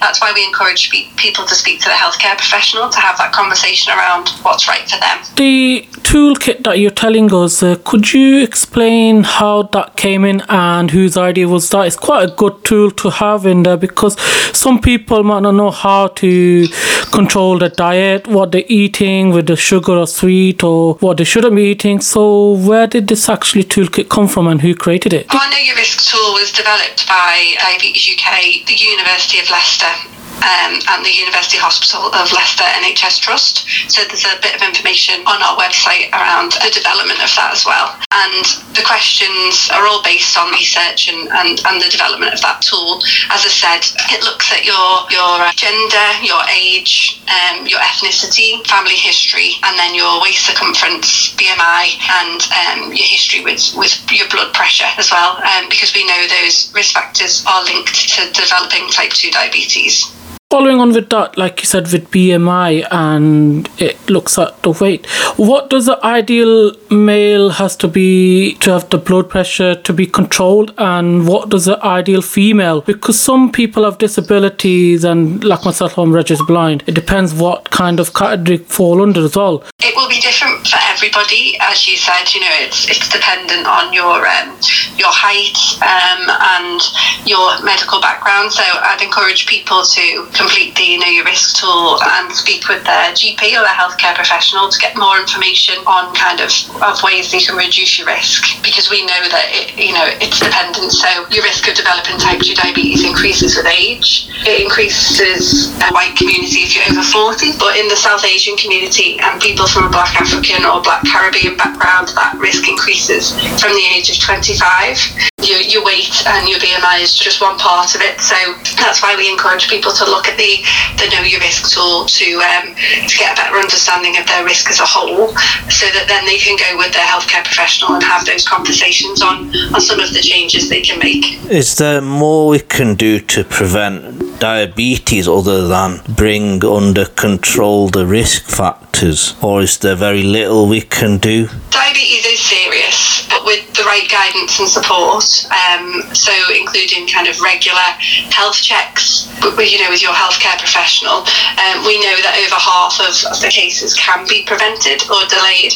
that's 0.00 0.20
why 0.20 0.32
we 0.34 0.44
encourage 0.44 0.90
people 0.90 1.44
to 1.44 1.54
speak 1.54 1.80
to 1.80 1.88
the 1.88 1.98
healthcare 1.98 2.36
professional 2.36 2.88
to 2.88 3.00
have 3.00 3.18
that 3.18 3.32
conversation 3.32 3.92
around 3.92 4.28
what's 4.42 4.68
right 4.68 4.88
for 4.88 4.98
them. 5.00 5.18
The 5.36 5.86
toolkit 6.02 6.64
that 6.64 6.78
you're 6.78 6.90
telling 6.90 7.32
us, 7.32 7.62
uh, 7.62 7.76
could 7.84 8.12
you 8.12 8.42
explain 8.42 9.24
how 9.24 9.64
that 9.74 9.96
came 9.96 10.24
in 10.24 10.42
and 10.48 10.90
whose 10.90 11.16
idea 11.16 11.48
was 11.48 11.68
that? 11.70 11.86
It's 11.86 11.96
quite 11.96 12.28
a 12.28 12.32
good 12.32 12.64
tool 12.64 12.90
to 12.92 13.10
have 13.10 13.46
in 13.46 13.62
there 13.62 13.76
because 13.76 14.16
some 14.58 14.80
people 14.80 15.22
might 15.22 15.40
not 15.40 15.52
know 15.52 15.70
how 15.70 16.08
to 16.08 16.66
control 17.12 17.58
their 17.58 17.68
diet, 17.68 18.26
what 18.26 18.52
they're 18.52 18.64
eating 18.68 19.30
with 19.30 19.46
the 19.46 19.56
sugar 19.56 19.92
or 19.92 20.06
sweet, 20.06 20.64
or 20.64 20.94
what 20.94 21.16
they 21.16 21.24
shouldn't 21.24 21.54
be 21.54 21.70
eating. 21.70 22.00
So, 22.00 22.52
where 22.52 22.86
did 22.86 23.06
this 23.08 23.28
actually 23.28 23.64
toolkit 23.64 24.08
come 24.08 24.26
from 24.26 24.48
and 24.48 24.60
who 24.60 24.74
created 24.74 25.12
it? 25.12 25.32
Our 25.32 25.50
Know 25.50 25.56
Your 25.58 25.76
Risk 25.76 26.10
tool 26.10 26.32
was 26.34 26.50
developed 26.52 27.06
by 27.06 27.54
Diabetes 27.60 28.08
UK, 28.14 28.66
the 28.66 28.74
University 28.74 29.38
of 29.38 29.48
Leicester, 29.48 30.17
um, 30.42 30.78
and 30.94 31.04
the 31.04 31.12
University 31.12 31.58
Hospital 31.58 32.10
of 32.14 32.30
Leicester 32.32 32.64
NHS 32.82 33.20
Trust. 33.20 33.66
So 33.90 34.04
there's 34.06 34.24
a 34.24 34.38
bit 34.40 34.54
of 34.54 34.62
information 34.62 35.20
on 35.26 35.42
our 35.42 35.58
website 35.58 36.12
around 36.12 36.52
the 36.62 36.70
development 36.70 37.20
of 37.22 37.30
that 37.34 37.50
as 37.52 37.66
well. 37.66 37.98
And 38.12 38.44
the 38.74 38.84
questions 38.86 39.70
are 39.74 39.86
all 39.86 40.02
based 40.02 40.36
on 40.38 40.50
research 40.52 41.08
and, 41.10 41.28
and, 41.28 41.60
and 41.66 41.76
the 41.82 41.90
development 41.90 42.34
of 42.34 42.40
that 42.42 42.62
tool. 42.62 43.02
As 43.30 43.44
I 43.44 43.52
said, 43.52 43.82
it 44.14 44.22
looks 44.24 44.52
at 44.52 44.64
your 44.64 45.08
your 45.10 45.50
gender, 45.54 46.08
your 46.22 46.40
age, 46.50 47.20
um, 47.28 47.66
your 47.66 47.80
ethnicity, 47.80 48.64
family 48.66 48.96
history, 48.96 49.52
and 49.64 49.78
then 49.78 49.94
your 49.94 50.20
waist 50.22 50.46
circumference, 50.46 51.34
BMI, 51.34 51.98
and 52.22 52.40
um, 52.52 52.92
your 52.92 53.06
history 53.06 53.42
with, 53.44 53.74
with 53.76 53.94
your 54.10 54.28
blood 54.28 54.54
pressure 54.54 54.88
as 54.96 55.10
well, 55.10 55.36
um, 55.42 55.68
because 55.68 55.94
we 55.94 56.06
know 56.06 56.26
those 56.28 56.72
risk 56.74 56.94
factors 56.94 57.44
are 57.46 57.64
linked 57.64 57.94
to 58.14 58.30
developing 58.32 58.88
type 58.90 59.10
2 59.10 59.30
diabetes. 59.30 60.12
Following 60.50 60.80
on 60.80 60.94
with 60.94 61.10
that, 61.10 61.36
like 61.36 61.60
you 61.60 61.66
said, 61.66 61.92
with 61.92 62.10
BMI 62.10 62.88
and 62.90 63.68
it 63.78 64.08
looks 64.08 64.38
at 64.38 64.62
the 64.62 64.70
weight, 64.70 65.04
what 65.36 65.68
does 65.68 65.84
the 65.84 66.02
ideal 66.02 66.72
male 66.90 67.50
has 67.50 67.76
to 67.76 67.86
be 67.86 68.54
to 68.60 68.70
have 68.70 68.88
the 68.88 68.96
blood 68.96 69.28
pressure 69.28 69.74
to 69.74 69.92
be 69.92 70.06
controlled, 70.06 70.72
and 70.78 71.28
what 71.28 71.50
does 71.50 71.66
the 71.66 71.78
ideal 71.84 72.22
female? 72.22 72.80
Because 72.80 73.20
some 73.20 73.52
people 73.52 73.84
have 73.84 73.98
disabilities, 73.98 75.04
and 75.04 75.44
like 75.44 75.66
myself, 75.66 75.98
I'm 75.98 76.14
registered 76.14 76.46
blind. 76.46 76.82
It 76.86 76.94
depends 76.94 77.34
what 77.34 77.68
kind 77.68 78.00
of 78.00 78.14
category 78.14 78.56
fall 78.56 79.02
under 79.02 79.22
as 79.22 79.36
well. 79.36 79.62
It 79.80 79.94
will 79.96 80.08
be 80.08 80.18
different 80.18 80.66
for 80.66 80.78
everybody, 80.80 81.58
as 81.60 81.86
you 81.86 81.98
said. 81.98 82.24
You 82.32 82.40
know, 82.40 82.56
it's 82.60 82.88
it's 82.88 83.10
dependent 83.10 83.66
on 83.66 83.92
your 83.92 84.26
um, 84.26 84.56
your 84.96 85.12
height 85.12 85.60
um, 85.84 86.24
and 86.56 86.80
your 87.28 87.62
medical 87.62 88.00
background. 88.00 88.50
So 88.50 88.62
I'd 88.64 89.02
encourage 89.02 89.46
people 89.46 89.82
to 89.82 90.37
complete 90.38 90.74
the 90.78 90.96
Know 90.98 91.10
Your 91.10 91.26
Risk 91.26 91.58
tool 91.58 91.98
and 91.98 92.30
speak 92.30 92.68
with 92.70 92.84
their 92.86 93.10
GP 93.10 93.58
or 93.58 93.66
their 93.66 93.74
healthcare 93.74 94.14
professional 94.14 94.70
to 94.70 94.78
get 94.78 94.96
more 94.96 95.18
information 95.18 95.74
on 95.82 96.14
kind 96.14 96.38
of, 96.38 96.54
of 96.78 97.02
ways 97.02 97.34
they 97.34 97.42
can 97.42 97.58
reduce 97.58 97.98
your 97.98 98.06
risk 98.06 98.62
because 98.62 98.88
we 98.88 99.02
know 99.02 99.22
that 99.34 99.50
it, 99.50 99.74
you 99.74 99.92
know 99.92 100.06
it's 100.22 100.38
dependent. 100.38 100.94
So 100.94 101.10
your 101.34 101.42
risk 101.42 101.66
of 101.66 101.74
developing 101.74 102.22
type 102.22 102.38
2 102.38 102.54
diabetes 102.54 103.02
increases 103.02 103.58
with 103.58 103.66
age. 103.66 104.30
It 104.46 104.62
increases 104.62 105.74
in 105.74 105.90
white 105.90 106.14
community 106.14 106.62
if 106.62 106.78
you're 106.78 106.86
over 106.94 107.02
40, 107.02 107.58
but 107.58 107.74
in 107.74 107.90
the 107.90 107.98
South 107.98 108.24
Asian 108.24 108.54
community 108.56 109.18
and 109.18 109.42
people 109.42 109.66
from 109.66 109.90
a 109.90 109.90
black 109.90 110.14
African 110.14 110.62
or 110.62 110.80
black 110.80 111.02
Caribbean 111.02 111.58
background, 111.58 112.14
that 112.14 112.38
risk 112.38 112.68
increases 112.70 113.34
from 113.58 113.74
the 113.74 113.86
age 113.90 114.06
of 114.06 114.22
25. 114.22 115.34
Your, 115.58 115.84
weight 115.84 116.26
and 116.26 116.48
your 116.48 116.58
BMI 116.58 117.02
is 117.02 117.14
just 117.14 117.40
one 117.40 117.58
part 117.58 117.94
of 117.94 118.00
it. 118.00 118.20
So 118.20 118.36
that's 118.78 119.02
why 119.02 119.16
we 119.16 119.30
encourage 119.30 119.68
people 119.68 119.92
to 119.92 120.04
look 120.04 120.28
at 120.28 120.36
the, 120.36 120.62
the 120.98 121.10
Know 121.14 121.22
Your 121.22 121.40
Risk 121.40 121.74
tool 121.74 122.06
to 122.06 122.28
um, 122.40 122.74
to 122.74 123.14
get 123.18 123.32
a 123.32 123.36
better 123.36 123.56
understanding 123.56 124.16
of 124.18 124.26
their 124.26 124.44
risk 124.44 124.70
as 124.70 124.80
a 124.80 124.86
whole, 124.86 125.28
so 125.70 125.86
that 125.94 126.06
then 126.08 126.24
they 126.26 126.38
can 126.38 126.56
go 126.56 126.78
with 126.78 126.92
their 126.92 127.06
healthcare 127.06 127.44
professional 127.44 127.94
and 127.94 128.02
have 128.02 128.24
those 128.24 128.46
conversations 128.46 129.22
on, 129.22 129.48
on 129.74 129.80
some 129.80 130.00
of 130.00 130.12
the 130.12 130.20
changes 130.20 130.68
they 130.68 130.80
can 130.80 130.98
make. 130.98 131.42
Is 131.50 131.76
there 131.76 132.00
more 132.00 132.48
we 132.48 132.60
can 132.60 132.94
do 132.94 133.20
to 133.20 133.44
prevent 133.44 134.38
diabetes 134.38 135.26
other 135.28 135.66
than 135.66 136.00
bring 136.08 136.64
under 136.64 137.04
control 137.04 137.88
the 137.88 138.06
risk 138.06 138.44
factors, 138.44 139.34
or 139.42 139.62
is 139.62 139.78
there 139.78 139.96
very 139.96 140.22
little 140.22 140.66
we 140.66 140.80
can 140.80 141.18
do? 141.18 141.48
Diabetes 141.70 142.24
is 142.26 142.40
serious, 142.40 142.87
but 143.28 143.44
with 143.44 143.66
the 143.74 143.84
right 143.84 144.08
guidance 144.10 144.58
and 144.58 144.68
support, 144.68 145.24
um, 145.52 146.02
so 146.14 146.32
including 146.54 147.06
kind 147.06 147.28
of 147.28 147.40
regular 147.40 147.94
health 148.32 148.56
checks, 148.56 149.28
with, 149.56 149.70
you 149.70 149.78
know, 149.78 149.90
with 149.90 150.02
your 150.02 150.12
healthcare 150.12 150.58
professional, 150.58 151.22
um, 151.62 151.84
we 151.86 152.00
know 152.00 152.16
that 152.22 152.34
over 152.42 152.58
half 152.58 152.98
of, 153.00 153.14
the 153.38 153.48
cases 153.48 153.94
can 153.94 154.26
be 154.26 154.42
prevented 154.44 155.02
or 155.10 155.22
delayed. 155.30 155.72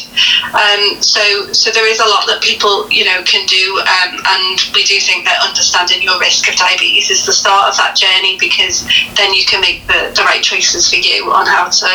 Um, 0.51 0.99
so, 1.01 1.53
so 1.53 1.71
there 1.71 1.87
is 1.87 2.01
a 2.01 2.09
lot 2.09 2.27
that 2.27 2.43
people, 2.43 2.91
you 2.91 3.05
know, 3.05 3.23
can 3.23 3.47
do, 3.47 3.79
um, 3.79 4.19
and 4.19 4.59
we 4.75 4.83
do 4.83 4.99
think 4.99 5.25
that 5.25 5.39
understanding 5.47 6.03
your 6.03 6.19
risk 6.19 6.49
of 6.49 6.57
diabetes 6.57 7.11
is 7.11 7.25
the 7.25 7.33
start 7.33 7.71
of 7.71 7.77
that 7.77 7.95
journey 7.95 8.37
because 8.41 8.83
then 9.15 9.33
you 9.33 9.45
can 9.45 9.61
make 9.61 9.87
the, 9.87 10.11
the 10.17 10.23
right 10.25 10.43
choices 10.43 10.91
for 10.91 10.97
you 10.97 11.31
on 11.31 11.47
how 11.47 11.69
to 11.69 11.87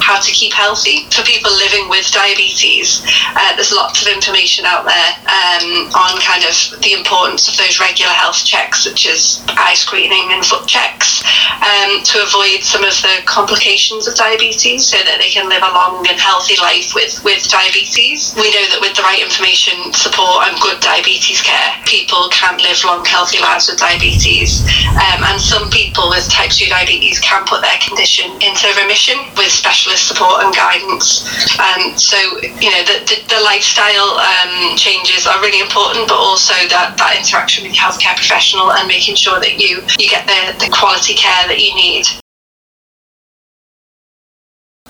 how 0.00 0.20
to 0.20 0.30
keep 0.32 0.52
healthy. 0.52 1.08
For 1.10 1.22
people 1.22 1.50
living 1.56 1.88
with 1.88 2.10
diabetes, 2.12 3.02
uh, 3.34 3.54
there's 3.56 3.72
lots 3.72 4.02
of 4.02 4.12
information 4.12 4.64
out 4.76 4.84
there 4.84 5.10
um, 5.24 5.88
on 5.96 6.20
kind 6.20 6.44
of 6.44 6.54
the 6.84 6.92
importance 6.92 7.48
of 7.48 7.56
those 7.56 7.80
regular 7.80 8.12
health 8.12 8.44
checks, 8.44 8.84
such 8.84 9.06
as 9.08 9.40
eye 9.56 9.74
screening 9.74 10.28
and 10.36 10.44
foot 10.44 10.68
checks, 10.68 11.24
um, 11.64 12.04
to 12.04 12.20
avoid 12.20 12.60
some 12.60 12.84
of 12.84 12.92
the 13.00 13.24
complications 13.24 14.06
of 14.06 14.14
diabetes, 14.14 14.84
so 14.84 15.00
that 15.00 15.16
they 15.18 15.30
can 15.32 15.48
live 15.48 15.64
a 15.64 15.72
long 15.72 16.04
and 16.04 16.20
healthy 16.20 16.60
life 16.60 16.92
with 16.94 17.24
with 17.24 17.48
diabetes. 17.48 18.36
We 18.36 18.52
know 18.52 18.66
that 18.76 18.80
with 18.84 18.92
the 18.92 19.02
right 19.02 19.22
information, 19.22 19.92
support, 19.96 20.48
and 20.48 20.60
good 20.60 20.80
diabetes 20.84 21.40
care, 21.40 21.72
people 21.88 22.28
can 22.28 22.58
live 22.60 22.82
long, 22.84 23.04
healthy 23.04 23.40
lives 23.40 23.70
with 23.70 23.78
diabetes. 23.78 24.60
Um, 24.92 25.24
and 25.24 25.40
some 25.40 25.70
people 25.70 26.10
with 26.10 26.28
type 26.28 26.50
2 26.50 26.66
diabetes 26.66 27.18
can 27.20 27.46
put 27.46 27.62
their 27.62 27.78
condition 27.80 28.30
into 28.42 28.66
remission 28.82 29.16
with 29.36 29.48
specialist 29.48 30.08
support 30.08 30.44
and 30.44 30.54
guidance. 30.54 31.24
Um, 31.58 31.96
so, 31.96 32.18
you 32.60 32.70
know, 32.70 32.82
the, 32.84 32.96
the, 33.06 33.16
the 33.28 33.40
lifestyle 33.46 34.18
um, 34.18 34.65
changes 34.74 35.26
are 35.26 35.38
really 35.40 35.60
important, 35.60 36.08
but 36.08 36.16
also 36.16 36.54
that, 36.72 36.96
that 36.98 37.14
interaction 37.16 37.62
with 37.62 37.74
your 37.74 37.84
healthcare 37.84 38.16
professional 38.16 38.72
and 38.72 38.88
making 38.88 39.14
sure 39.14 39.38
that 39.38 39.60
you, 39.60 39.84
you 39.98 40.08
get 40.08 40.26
the, 40.26 40.64
the 40.64 40.72
quality 40.72 41.14
care 41.14 41.46
that 41.46 41.60
you 41.60 41.74
need. 41.76 42.06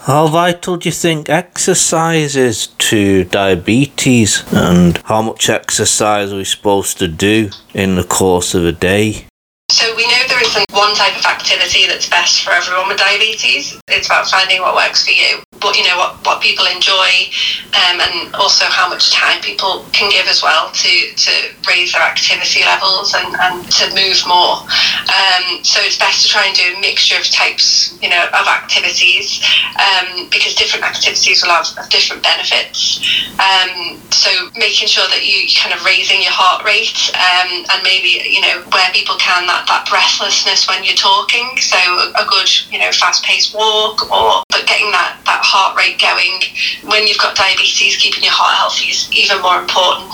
How 0.06 0.28
vital 0.28 0.76
do 0.76 0.88
you 0.88 0.92
think 0.92 1.28
exercise 1.28 2.36
is 2.36 2.68
to 2.78 3.24
diabetes, 3.24 4.44
and 4.52 4.98
how 4.98 5.20
much 5.20 5.50
exercise 5.50 6.32
are 6.32 6.36
we 6.36 6.44
supposed 6.44 6.98
to 6.98 7.08
do 7.08 7.50
in 7.74 7.96
the 7.96 8.04
course 8.04 8.54
of 8.54 8.64
a 8.64 8.70
day? 8.70 9.26
So 9.68 9.96
we 9.96 10.06
know 10.06 10.22
there 10.28 10.40
isn't 10.40 10.70
one 10.70 10.94
type 10.94 11.18
of 11.18 11.26
activity 11.26 11.88
that's 11.88 12.08
best 12.08 12.44
for 12.44 12.50
everyone 12.50 12.86
with 12.86 12.98
diabetes. 12.98 13.80
It's 13.88 14.06
about 14.06 14.28
finding 14.28 14.60
what 14.60 14.76
works 14.76 15.04
for 15.04 15.10
you. 15.10 15.42
But 15.60 15.76
you 15.76 15.84
know 15.84 15.96
what, 15.96 16.24
what 16.24 16.42
people 16.42 16.66
enjoy 16.66 17.30
um, 17.74 18.00
and 18.00 18.34
also 18.34 18.66
how 18.66 18.88
much 18.88 19.12
time 19.12 19.40
people 19.40 19.86
can 19.92 20.10
give 20.10 20.26
as 20.26 20.42
well 20.42 20.70
to, 20.72 20.92
to 21.16 21.32
raise 21.68 21.92
their 21.92 22.02
activity 22.02 22.60
levels 22.64 23.14
and, 23.14 23.34
and 23.34 23.70
to 23.70 23.84
move 23.94 24.20
more. 24.26 24.64
Um, 25.08 25.64
so 25.64 25.80
it's 25.82 25.98
best 25.98 26.22
to 26.22 26.28
try 26.28 26.46
and 26.46 26.56
do 26.56 26.76
a 26.76 26.80
mixture 26.80 27.18
of 27.18 27.28
types, 27.30 27.96
you 28.02 28.08
know, 28.08 28.26
of 28.32 28.46
activities 28.46 29.40
um, 29.78 30.28
because 30.30 30.54
different 30.54 30.84
activities 30.84 31.42
will 31.42 31.50
have, 31.52 31.66
have 31.76 31.88
different 31.90 32.22
benefits. 32.22 33.00
Um, 33.38 34.00
so 34.10 34.30
making 34.56 34.88
sure 34.88 35.06
that 35.08 35.24
you 35.24 35.48
kind 35.56 35.74
of 35.74 35.84
raising 35.84 36.22
your 36.22 36.32
heart 36.32 36.64
rate 36.64 36.96
um, 37.16 37.64
and 37.70 37.80
maybe, 37.82 38.24
you 38.28 38.40
know, 38.40 38.64
where 38.72 38.90
people 38.92 39.16
can 39.16 39.46
that, 39.46 39.66
that 39.68 39.88
breathlessness 39.88 40.68
when 40.68 40.84
you're 40.84 40.98
talking. 40.98 41.56
So 41.60 41.76
a 41.76 42.24
good, 42.28 42.48
you 42.70 42.78
know, 42.78 42.90
fast 42.92 43.24
paced 43.24 43.54
walk 43.54 44.10
or 44.10 44.42
but 44.50 44.66
getting 44.66 44.90
that, 44.92 45.20
that 45.26 45.42
heart 45.46 45.78
rate 45.78 46.02
going 46.02 46.42
when 46.90 47.06
you've 47.06 47.22
got 47.22 47.38
diabetes, 47.38 47.96
keeping 47.96 48.22
your 48.26 48.34
heart 48.34 48.58
healthy 48.58 48.90
is 48.90 49.06
even 49.14 49.38
more 49.40 49.62
important 49.62 50.10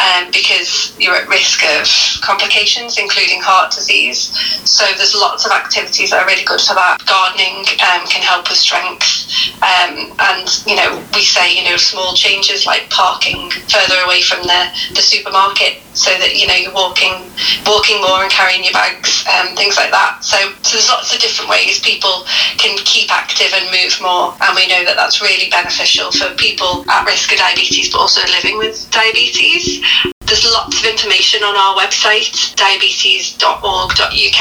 um, 0.00 0.32
because 0.32 0.96
you're 0.96 1.14
at 1.14 1.28
risk 1.28 1.60
of 1.76 1.84
complications, 2.24 2.96
including 2.96 3.44
heart 3.44 3.68
disease. 3.68 4.32
So 4.64 4.88
there's 4.96 5.14
lots 5.14 5.44
of 5.44 5.52
activities 5.52 6.10
that 6.10 6.24
are 6.24 6.28
really 6.28 6.44
good 6.48 6.60
for 6.60 6.72
that. 6.72 7.04
Gardening 7.04 7.68
um, 7.92 8.08
can 8.08 8.24
help 8.24 8.48
with 8.48 8.56
strength, 8.58 9.28
um, 9.60 10.16
and 10.32 10.48
you 10.64 10.76
know 10.76 11.04
we 11.12 11.20
say 11.20 11.52
you 11.52 11.68
know 11.68 11.76
small 11.76 12.16
changes 12.16 12.64
like 12.64 12.88
parking 12.88 13.52
further 13.68 14.00
away 14.08 14.24
from 14.24 14.40
the, 14.48 14.62
the 14.96 15.04
supermarket 15.04 15.84
so 15.94 16.10
that 16.18 16.34
you 16.34 16.46
know 16.46 16.54
you're 16.54 16.74
walking 16.74 17.28
walking 17.66 18.00
more 18.00 18.22
and 18.22 18.30
carrying 18.30 18.64
your 18.64 18.72
bags 18.72 19.24
um, 19.28 19.54
things 19.56 19.76
like 19.76 19.90
that. 19.90 20.24
So, 20.24 20.36
so 20.62 20.76
there's 20.76 20.88
lots 20.88 21.14
of 21.14 21.20
different 21.20 21.50
ways 21.50 21.80
people 21.80 22.24
can 22.58 22.76
keep 22.84 23.12
active 23.12 23.52
and 23.54 23.70
move 23.70 23.94
more. 24.00 24.34
And 24.42 24.56
we 24.56 24.66
know 24.68 24.84
that 24.84 24.96
that's 24.96 25.20
really 25.20 25.50
beneficial 25.50 26.10
for 26.10 26.34
people 26.34 26.84
at 26.88 27.06
risk 27.06 27.32
of 27.32 27.38
diabetes 27.38 27.90
but 27.90 28.00
also 28.00 28.20
living 28.32 28.58
with 28.58 28.90
diabetes 28.90 29.84
there's 30.32 30.50
lots 30.50 30.80
of 30.80 30.86
information 30.88 31.42
on 31.42 31.54
our 31.54 31.76
website 31.76 32.56
diabetes.org.uk 32.56 34.40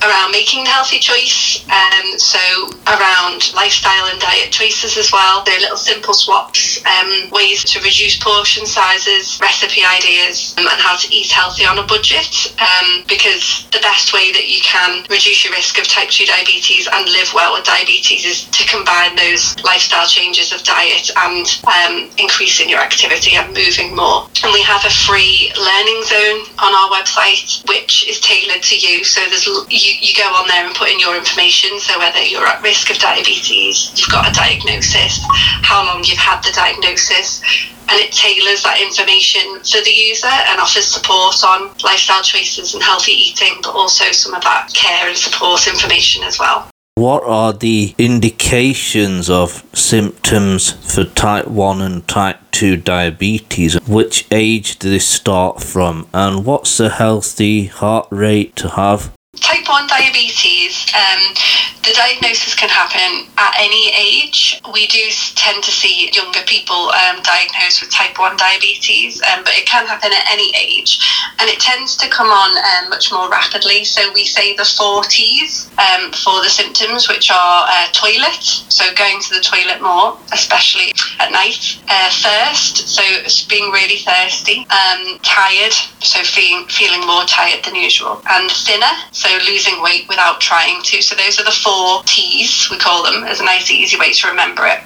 around 0.00 0.32
making 0.32 0.64
the 0.64 0.70
healthy 0.70 0.98
choice 0.98 1.60
um, 1.68 2.18
so 2.18 2.40
around 2.88 3.52
lifestyle 3.52 4.06
and 4.08 4.20
diet 4.20 4.50
choices 4.50 4.96
as 4.96 5.12
well. 5.12 5.44
They're 5.44 5.60
little 5.60 5.76
simple 5.76 6.14
swaps 6.14 6.80
um, 6.86 7.28
ways 7.30 7.64
to 7.64 7.80
reduce 7.80 8.16
portion 8.16 8.64
sizes 8.64 9.38
recipe 9.42 9.82
ideas 9.84 10.54
um, 10.56 10.66
and 10.68 10.80
how 10.80 10.96
to 10.96 11.06
eat 11.12 11.30
healthy 11.30 11.66
on 11.66 11.78
a 11.78 11.86
budget 11.86 12.56
um, 12.60 13.04
because 13.06 13.68
the 13.72 13.84
best 13.84 14.14
way 14.14 14.32
that 14.32 14.48
you 14.48 14.60
can 14.62 15.04
reduce 15.10 15.44
your 15.44 15.52
risk 15.52 15.78
of 15.78 15.86
type 15.86 16.08
2 16.08 16.24
diabetes 16.24 16.88
and 16.90 17.04
live 17.12 17.28
well 17.34 17.52
with 17.52 17.64
diabetes 17.64 18.24
is 18.24 18.48
to 18.56 18.64
combine 18.64 19.14
those 19.16 19.54
lifestyle 19.64 20.06
changes 20.06 20.52
of 20.52 20.62
diet 20.64 21.10
and 21.28 21.60
um, 21.68 22.08
increasing 22.16 22.70
your 22.70 22.80
activity 22.80 23.36
and 23.36 23.52
moving 23.52 23.94
more. 23.94 24.28
And 24.42 24.52
we 24.52 24.62
have 24.62 24.84
a 24.84 24.93
free 24.94 25.52
learning 25.58 26.00
zone 26.04 26.40
on 26.62 26.72
our 26.72 26.88
website 26.90 27.66
which 27.68 28.08
is 28.08 28.20
tailored 28.20 28.62
to 28.62 28.76
you 28.78 29.04
so 29.04 29.20
there's 29.28 29.46
you, 29.46 29.92
you 30.00 30.14
go 30.14 30.28
on 30.34 30.46
there 30.48 30.66
and 30.66 30.74
put 30.74 30.88
in 30.88 30.98
your 30.98 31.16
information 31.16 31.78
so 31.80 31.98
whether 31.98 32.22
you're 32.22 32.46
at 32.46 32.62
risk 32.62 32.90
of 32.90 32.98
diabetes 32.98 33.92
you've 33.98 34.10
got 34.10 34.28
a 34.28 34.32
diagnosis 34.32 35.20
how 35.62 35.84
long 35.84 36.02
you've 36.04 36.18
had 36.18 36.40
the 36.42 36.52
diagnosis 36.54 37.42
and 37.88 38.00
it 38.00 38.12
tailors 38.12 38.62
that 38.62 38.80
information 38.80 39.60
for 39.60 39.84
the 39.84 39.90
user 39.90 40.26
and 40.26 40.60
offers 40.60 40.86
support 40.86 41.36
on 41.44 41.68
lifestyle 41.84 42.22
choices 42.22 42.72
and 42.72 42.82
healthy 42.82 43.12
eating, 43.12 43.60
but 43.62 43.74
also 43.74 44.10
some 44.10 44.32
of 44.32 44.42
that 44.42 44.72
care 44.72 45.08
and 45.08 45.16
support 45.16 45.66
information 45.66 46.22
as 46.24 46.38
well. 46.38 46.70
What 46.96 47.24
are 47.24 47.52
the 47.52 47.92
indications 47.98 49.28
of 49.28 49.64
symptoms 49.74 50.70
for 50.70 51.02
type 51.02 51.48
1 51.48 51.80
and 51.80 52.06
type 52.06 52.38
2 52.52 52.76
diabetes? 52.76 53.74
Which 53.88 54.28
age 54.30 54.78
do 54.78 54.90
they 54.90 55.00
start 55.00 55.60
from? 55.60 56.06
And 56.14 56.44
what's 56.44 56.78
a 56.78 56.90
healthy 56.90 57.64
heart 57.64 58.06
rate 58.10 58.54
to 58.56 58.68
have? 58.68 59.10
Type 59.40 59.68
1 59.68 59.86
diabetes, 59.86 60.86
um, 60.94 61.34
The 61.82 61.92
diagnosis 61.92 62.54
can 62.54 62.68
happen 62.68 63.28
at 63.36 63.54
any 63.58 63.92
age. 63.92 64.60
We 64.72 64.86
do 64.86 65.02
tend 65.34 65.62
to 65.64 65.70
see 65.70 66.10
younger 66.12 66.40
people 66.46 66.90
um, 66.90 67.22
diagnosed 67.22 67.82
with 67.82 67.90
type 67.90 68.18
1 68.18 68.36
diabetes, 68.36 69.20
um, 69.32 69.44
but 69.44 69.54
it 69.54 69.66
can 69.66 69.86
happen 69.86 70.10
at 70.12 70.24
any 70.30 70.54
age. 70.56 70.98
And 71.40 71.50
it 71.50 71.60
tends 71.60 71.96
to 71.98 72.08
come 72.08 72.28
on 72.28 72.56
um, 72.56 72.90
much 72.90 73.12
more 73.12 73.28
rapidly. 73.28 73.84
So 73.84 74.12
we 74.14 74.24
say 74.24 74.56
the 74.56 74.64
four 74.64 75.04
T's 75.04 75.68
um, 75.78 76.12
for 76.12 76.42
the 76.42 76.48
symptoms, 76.48 77.08
which 77.08 77.30
are 77.30 77.66
uh, 77.68 77.88
toilet, 77.92 78.42
so 78.68 78.84
going 78.94 79.20
to 79.20 79.34
the 79.34 79.40
toilet 79.40 79.82
more, 79.82 80.16
especially 80.32 80.92
at 81.20 81.32
night. 81.32 81.78
Uh, 81.88 82.10
thirst, 82.10 82.88
so 82.88 83.02
being 83.48 83.70
really 83.70 83.98
thirsty. 83.98 84.66
Um, 84.70 85.18
tired, 85.22 85.72
so 86.00 86.22
feeling, 86.22 86.66
feeling 86.68 87.06
more 87.06 87.24
tired 87.24 87.64
than 87.64 87.74
usual. 87.74 88.22
And 88.28 88.50
thinner, 88.50 88.94
so 89.12 89.23
losing 89.46 89.82
weight 89.82 90.08
without 90.08 90.40
trying 90.40 90.82
to. 90.82 91.02
So 91.02 91.14
those 91.14 91.40
are 91.40 91.44
the 91.44 91.50
four 91.50 92.02
T's, 92.04 92.68
we 92.70 92.78
call 92.78 93.02
them, 93.02 93.24
as 93.24 93.40
a 93.40 93.44
nice, 93.44 93.70
easy 93.70 93.98
way 93.98 94.12
to 94.12 94.28
remember 94.28 94.66
it. 94.66 94.80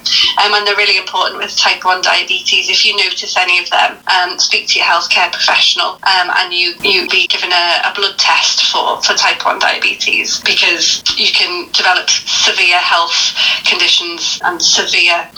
Um, 0.44 0.54
and 0.54 0.66
they're 0.66 0.76
really 0.76 0.96
important 0.96 1.38
with 1.38 1.56
type 1.56 1.84
1 1.84 2.02
diabetes. 2.02 2.68
If 2.68 2.84
you 2.84 2.96
notice 2.96 3.36
any 3.36 3.58
of 3.58 3.68
them, 3.70 3.98
um, 4.06 4.38
speak 4.38 4.68
to 4.68 4.78
your 4.78 4.86
healthcare 4.86 5.30
professional 5.32 5.98
um, 6.06 6.30
and 6.38 6.52
you, 6.52 6.74
you 6.82 7.08
be 7.08 7.26
given 7.26 7.50
a, 7.52 7.82
a 7.84 7.92
blood 7.94 8.18
test 8.18 8.70
for, 8.70 9.00
for 9.02 9.14
type 9.14 9.44
1 9.44 9.58
diabetes 9.58 10.40
because 10.40 11.02
you 11.18 11.32
can 11.32 11.70
develop 11.72 12.08
severe 12.08 12.78
health 12.78 13.34
conditions 13.66 14.40
and 14.44 14.62
severe 14.62 15.28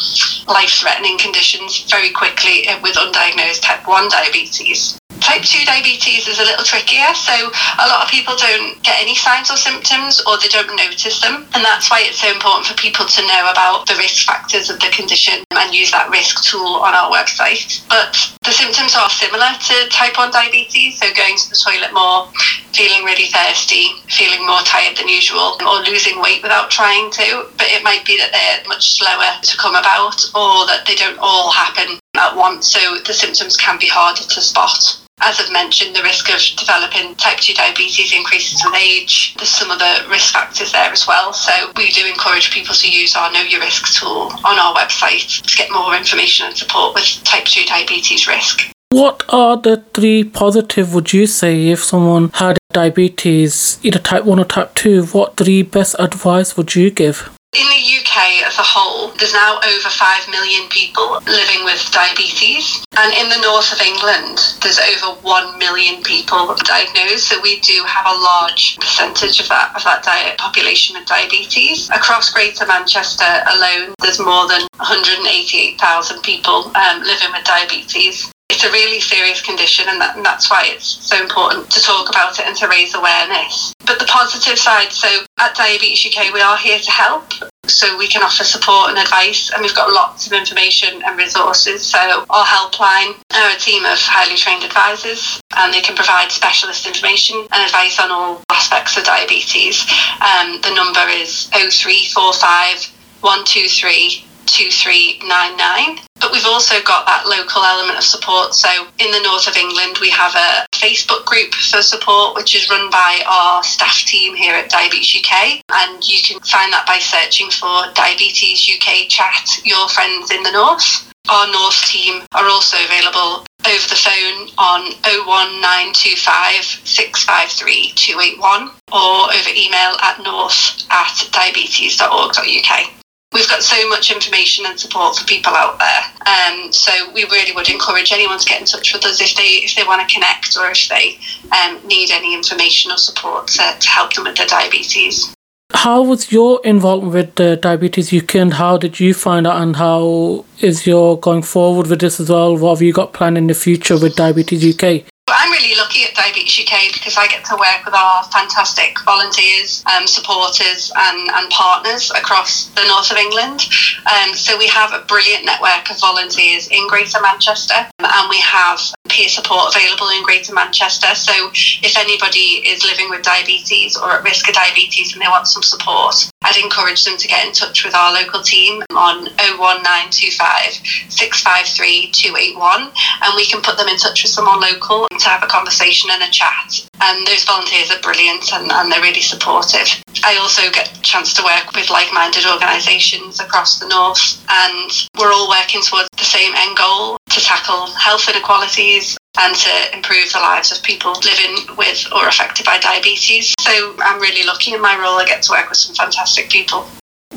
life 0.47 0.71
threatening 0.71 1.19
conditions 1.19 1.89
very 1.91 2.11
quickly 2.11 2.67
with 2.83 2.97
undiagnosed 2.97 3.63
type 3.63 3.87
1 3.87 4.09
diabetes. 4.09 5.00
Type 5.21 5.43
2 5.43 5.65
diabetes 5.65 6.27
is 6.27 6.41
a 6.41 6.45
little 6.45 6.65
trickier, 6.65 7.13
so 7.15 7.33
a 7.79 7.87
lot 7.87 8.03
of 8.03 8.11
people 8.11 8.35
don't 8.37 8.83
get 8.83 9.01
any 9.01 9.15
signs 9.15 9.51
or 9.51 9.57
symptoms 9.57 10.21
or 10.27 10.39
they 10.41 10.49
don't 10.49 10.75
notice 10.75 11.21
them. 11.21 11.47
And 11.55 11.65
that's 11.65 11.91
why 11.91 12.03
it's 12.09 12.21
so 12.21 12.33
important 12.33 12.67
for 12.67 12.75
people 12.81 13.05
to 13.05 13.27
know 13.29 13.49
about 13.53 13.87
the 13.87 13.95
risk 14.01 14.27
factors 14.27 14.71
of 14.71 14.81
the 14.81 14.89
condition 14.89 15.45
and 15.53 15.75
use 15.75 15.91
that 15.93 16.09
risk 16.11 16.43
tool 16.45 16.81
on 16.81 16.95
our 16.95 17.13
website. 17.13 17.85
But 17.89 18.17
the 18.43 18.53
symptoms 18.53 18.97
are 18.97 19.11
similar 19.11 19.53
to 19.69 19.89
type 19.91 20.17
1 20.17 20.33
diabetes, 20.33 20.99
so 20.99 21.13
going 21.13 21.37
to 21.37 21.51
the 21.51 21.61
toilet 21.61 21.93
more, 21.93 22.33
feeling 22.73 23.05
really 23.05 23.29
thirsty, 23.29 23.93
feeling 24.09 24.47
more 24.47 24.65
tired 24.65 24.97
than 24.97 25.09
usual, 25.09 25.61
or 25.61 25.85
losing 25.85 26.21
weight 26.21 26.43
without 26.43 26.71
trying 26.71 27.11
to. 27.13 27.47
But 27.61 27.69
it 27.69 27.85
might 27.85 28.07
be 28.07 28.17
that 28.17 28.33
they're 28.33 28.67
much 28.67 28.97
slower 28.97 29.37
to 29.43 29.57
come 29.59 29.77
about 29.77 30.17
or 30.35 30.65
that 30.67 30.85
they 30.87 30.97
don't 30.97 31.19
all 31.21 31.53
happen 31.53 32.01
at 32.17 32.35
once, 32.35 32.73
so 32.73 32.99
the 33.07 33.13
symptoms 33.13 33.57
can 33.57 33.79
be 33.79 33.87
harder 33.87 34.25
to 34.25 34.41
spot 34.41 35.01
as 35.23 35.39
I've 35.41 35.53
mentioned, 35.53 35.95
the 35.95 36.03
risk 36.03 36.29
of 36.31 36.41
developing 36.57 37.15
type 37.17 37.39
2 37.39 37.55
diabetes 37.55 38.13
increases 38.13 38.63
with 38.65 38.75
age. 38.75 39.35
There's 39.37 39.51
some 39.51 39.71
other 39.71 40.09
risk 40.09 40.33
factors 40.33 40.73
there 40.73 40.91
as 40.91 41.07
well. 41.07 41.33
So 41.33 41.53
we 41.77 41.91
do 41.91 42.07
encourage 42.07 42.51
people 42.51 42.75
to 42.75 42.91
use 42.91 43.15
our 43.17 43.31
Know 43.33 43.43
Your 43.43 43.61
Risk 43.61 44.01
tool 44.01 44.33
on 44.45 44.59
our 44.59 44.75
website 44.75 45.43
to 45.43 45.57
get 45.57 45.71
more 45.71 45.95
information 45.95 46.47
and 46.47 46.57
support 46.57 46.95
with 46.95 47.23
type 47.25 47.45
2 47.45 47.65
diabetes 47.67 48.27
risk. 48.27 48.71
What 48.91 49.23
are 49.29 49.57
the 49.57 49.85
three 49.95 50.25
positive 50.25 50.95
would 50.95 51.13
you 51.13 51.27
say 51.27 51.69
if 51.69 51.85
someone 51.85 52.31
had 52.35 52.59
diabetes, 52.73 53.79
either 53.83 54.01
type 54.01 54.25
1 54.25 54.39
or 54.39 54.45
type 54.45 54.75
2? 54.75 55.07
What 55.07 55.37
three 55.37 55.63
best 55.63 55.95
advice 55.99 56.57
would 56.57 56.75
you 56.75 56.91
give? 56.91 57.31
In 57.53 57.67
the 57.67 57.99
UK 57.99 58.47
as 58.47 58.57
a 58.59 58.63
whole, 58.63 59.11
there's 59.19 59.33
now 59.33 59.59
over 59.59 59.89
5 59.89 60.29
million 60.31 60.69
people 60.69 61.19
living 61.27 61.65
with 61.65 61.83
diabetes. 61.91 62.85
And 62.97 63.13
in 63.13 63.29
the 63.29 63.43
north 63.43 63.73
of 63.73 63.81
England, 63.83 64.39
there's 64.63 64.79
over 64.79 65.19
1 65.19 65.59
million 65.59 66.01
people 66.05 66.55
diagnosed. 66.63 67.27
So 67.27 67.41
we 67.43 67.59
do 67.59 67.83
have 67.83 68.07
a 68.07 68.17
large 68.17 68.79
percentage 68.79 69.41
of 69.41 69.49
that, 69.49 69.75
of 69.75 69.83
that 69.83 70.05
diet 70.05 70.39
population 70.39 70.95
with 70.95 71.09
diabetes. 71.09 71.91
Across 71.91 72.33
Greater 72.35 72.67
Manchester 72.67 73.43
alone, 73.51 73.95
there's 73.99 74.21
more 74.21 74.47
than 74.47 74.63
188,000 74.79 76.23
people 76.23 76.71
um, 76.77 77.03
living 77.03 77.33
with 77.35 77.43
diabetes 77.43 78.31
it's 78.61 78.69
a 78.69 78.73
really 78.73 79.01
serious 79.01 79.41
condition 79.41 79.87
and, 79.89 79.99
that, 79.99 80.17
and, 80.17 80.25
that's 80.25 80.51
why 80.51 80.65
it's 80.67 80.85
so 80.85 81.17
important 81.17 81.71
to 81.71 81.81
talk 81.81 82.11
about 82.11 82.39
it 82.39 82.45
and 82.47 82.55
to 82.55 82.69
raise 82.69 82.95
awareness. 82.95 83.73
But 83.87 83.99
the 83.99 84.05
positive 84.05 84.59
side, 84.59 84.93
so 84.93 85.09
at 85.39 85.55
Diabetes 85.55 86.05
UK 86.05 86.35
we 86.35 86.43
are 86.43 86.59
here 86.59 86.79
to 86.79 86.91
help. 86.91 87.33
So 87.65 87.97
we 87.97 88.07
can 88.07 88.23
offer 88.23 88.45
support 88.45 88.91
and 88.91 88.99
advice 88.99 89.51
and 89.51 89.63
we've 89.63 89.75
got 89.75 89.91
lots 89.91 90.27
of 90.27 90.35
information 90.35 91.01
and 91.07 91.17
resources. 91.17 91.87
So 91.87 92.27
our 92.29 92.45
helpline 92.45 93.17
are 93.33 93.57
a 93.57 93.59
team 93.59 93.87
of 93.87 93.97
highly 93.97 94.37
trained 94.37 94.63
advisors 94.63 95.41
and 95.57 95.73
they 95.73 95.81
can 95.81 95.97
provide 95.97 96.31
specialist 96.31 96.87
information 96.87 97.39
and 97.53 97.65
advice 97.65 97.99
on 97.99 98.11
all 98.11 98.43
aspects 98.51 98.99
of 98.99 99.05
diabetes. 99.05 99.89
Um, 100.21 100.61
the 100.61 100.75
number 100.77 101.09
is 101.09 101.49
0345 101.49 102.93
123 103.23 104.27
2399. 104.45 106.10
But 106.21 106.33
we've 106.33 106.47
also 106.47 106.77
got 106.85 107.07
that 107.07 107.27
local 107.27 107.65
element 107.65 107.97
of 107.97 108.05
support. 108.05 108.55
So 108.55 108.69
in 108.99 109.11
the 109.11 109.21
north 109.25 109.49
of 109.49 109.57
England, 109.57 109.99
we 110.01 110.11
have 110.11 110.35
a 110.37 110.67
Facebook 110.77 111.25
group 111.25 111.55
for 111.55 111.81
support, 111.83 112.37
which 112.37 112.55
is 112.55 112.69
run 112.69 112.91
by 112.91 113.25
our 113.27 113.63
staff 113.63 114.05
team 114.05 114.37
here 114.37 114.55
at 114.55 114.69
Diabetes 114.69 115.17
UK. 115.17 115.63
And 115.73 116.07
you 116.07 116.21
can 116.23 116.39
find 116.41 116.73
that 116.73 116.87
by 116.87 116.99
searching 116.99 117.51
for 117.51 117.89
Diabetes 117.95 118.69
UK 118.69 119.09
Chat 119.09 119.65
Your 119.65 119.89
Friends 119.89 120.31
in 120.31 120.43
the 120.43 120.53
North. 120.53 121.11
Our 121.31 121.47
North 121.53 121.85
team 121.87 122.23
are 122.35 122.49
also 122.49 122.77
available 122.85 123.47
over 123.67 123.89
the 123.89 123.95
phone 123.95 124.49
on 124.59 124.93
01925 125.05 126.81
653 126.85 127.93
281 127.95 128.71
or 128.93 129.31
over 129.33 129.51
email 129.55 129.97
at 130.03 130.23
north 130.23 130.87
at 130.91 131.29
diabetes.org.uk 131.31 133.00
we've 133.33 133.49
got 133.49 133.63
so 133.63 133.89
much 133.89 134.11
information 134.11 134.67
and 134.67 134.79
support 134.79 135.17
for 135.17 135.25
people 135.27 135.53
out 135.55 135.79
there. 135.79 136.03
Um, 136.27 136.73
so 136.73 136.91
we 137.13 137.25
really 137.25 137.53
would 137.53 137.69
encourage 137.69 138.13
anyone 138.13 138.39
to 138.39 138.47
get 138.47 138.61
in 138.61 138.67
touch 138.67 138.93
with 138.93 139.05
us 139.05 139.21
if 139.21 139.35
they 139.37 139.61
if 139.65 139.75
they 139.75 139.85
want 139.85 140.07
to 140.07 140.13
connect 140.13 140.57
or 140.57 140.71
if 140.71 140.89
they 140.89 141.19
um, 141.53 141.81
need 141.87 142.11
any 142.11 142.35
information 142.35 142.91
or 142.91 142.99
support 142.99 143.49
to, 143.49 143.77
to 143.79 143.89
help 143.89 144.15
them 144.15 144.25
with 144.25 144.37
their 144.37 144.47
diabetes. 144.47 145.35
How 145.73 146.03
was 146.03 146.33
your 146.33 146.61
involvement 146.65 147.15
with 147.15 147.35
the 147.37 147.57
Diabetes 147.57 148.13
UK 148.13 148.35
and 148.35 148.55
how 148.55 148.77
did 148.77 148.99
you 148.99 149.15
find 149.15 149.47
out 149.47 149.63
and 149.63 149.77
how 149.77 150.45
is 150.59 150.85
your 150.85 151.19
going 151.19 151.43
forward 151.43 151.87
with 151.87 152.01
this 152.01 152.19
as 152.19 152.29
well? 152.29 152.57
What 152.57 152.75
have 152.75 152.83
you 152.83 152.93
got 152.93 153.13
planned 153.13 153.39
in 153.39 153.47
the 153.47 153.55
future 153.55 153.97
with 153.97 154.17
Diabetes 154.17 154.75
UK? 154.75 155.05
I'm 155.33 155.51
really 155.53 155.77
lucky 155.77 156.05
at 156.05 156.15
Diabetes 156.15 156.59
UK 156.59 156.93
because 156.93 157.17
I 157.17 157.27
get 157.29 157.45
to 157.47 157.57
work 157.57 157.85
with 157.85 157.95
our 157.95 158.25
fantastic 158.25 158.99
volunteers, 159.05 159.85
um, 159.87 160.07
supporters, 160.07 160.93
and, 160.97 161.31
and 161.31 161.51
partners 161.51 162.11
across 162.11 162.67
the 162.75 162.87
north 162.87 163.11
of 163.11 163.17
England. 163.17 163.63
Um, 164.11 164.35
so 164.35 164.59
we 164.59 164.67
have 164.69 164.93
a 164.93 165.05
brilliant 165.07 165.45
network 165.45 165.91
of 165.91 166.01
volunteers 166.01 166.69
in 166.69 166.89
Greater 166.89 167.21
Manchester, 167.21 167.87
and 167.99 168.29
we 168.29 168.41
have 168.41 168.81
peer 169.09 169.29
support 169.29 169.75
available 169.75 170.09
in 170.09 170.23
Greater 170.23 170.55
Manchester. 170.55 171.15
So 171.15 171.51
if 171.55 171.97
anybody 171.97 172.67
is 172.67 172.85
living 172.85 173.11
with 173.11 173.23
diabetes 173.23 173.97
or 173.97 174.13
at 174.13 174.25
risk 174.25 174.49
of 174.49 174.55
diabetes 174.55 175.13
and 175.13 175.23
they 175.23 175.29
want 175.29 175.47
some 175.47 175.63
support, 175.63 176.31
I'd 176.43 176.57
encourage 176.57 177.05
them 177.05 177.19
to 177.19 177.29
get 177.29 177.47
in 177.47 177.53
touch 177.53 177.85
with 177.85 177.95
our 177.95 178.13
local 178.13 178.41
team 178.41 178.83
on 178.97 179.25
01925 179.37 180.81
653 181.11 182.11
281 182.13 182.91
and 183.23 183.37
we 183.37 183.47
can 183.47 183.61
put 183.61 183.77
them 183.77 183.89
in 183.89 183.99
touch 183.99 184.23
with 184.23 184.33
someone 184.33 184.61
local 184.61 185.07
to 185.21 185.29
have 185.29 185.43
a 185.43 185.47
conversation 185.47 186.11
and 186.13 186.23
a 186.23 186.31
chat. 186.31 186.89
And 187.01 187.27
those 187.27 187.45
volunteers 187.45 187.91
are 187.91 188.01
brilliant 188.01 188.53
and, 188.53 188.71
and 188.71 188.91
they're 188.91 189.03
really 189.03 189.21
supportive. 189.21 190.03
I 190.25 190.37
also 190.37 190.71
get 190.71 190.97
a 190.97 191.03
chance 191.03 191.33
to 191.35 191.43
work 191.43 191.73
with 191.75 191.91
like 191.91 192.13
minded 192.13 192.45
organisations 192.47 193.41
across 193.41 193.79
the 193.79 193.89
north 193.89 194.45
and 194.49 194.91
we're 195.19 195.33
all 195.33 195.49
working 195.49 195.81
towards 195.83 196.09
the 196.17 196.25
same 196.25 196.53
end 196.57 196.77
goal 196.77 197.17
to 197.31 197.41
tackle 197.41 197.87
health 197.95 198.29
inequalities 198.29 199.17
and 199.39 199.55
to 199.55 199.97
improve 199.97 200.33
the 200.33 200.39
lives 200.39 200.73
of 200.73 200.83
people 200.83 201.13
living 201.25 201.77
with 201.77 202.07
or 202.13 202.29
affected 202.29 202.67
by 202.67 202.79
diabetes. 202.79 203.55
So 203.61 203.95
I'm 204.01 204.21
really 204.21 204.45
lucky 204.47 204.75
in 204.75 204.83
my 204.83 204.99
role. 204.99 205.19
I 205.19 205.25
get 205.25 205.43
to 205.45 205.53
work 205.53 205.69
with 205.69 205.79
some 205.79 205.95
fantastic 205.95 206.51
people. 206.51 206.87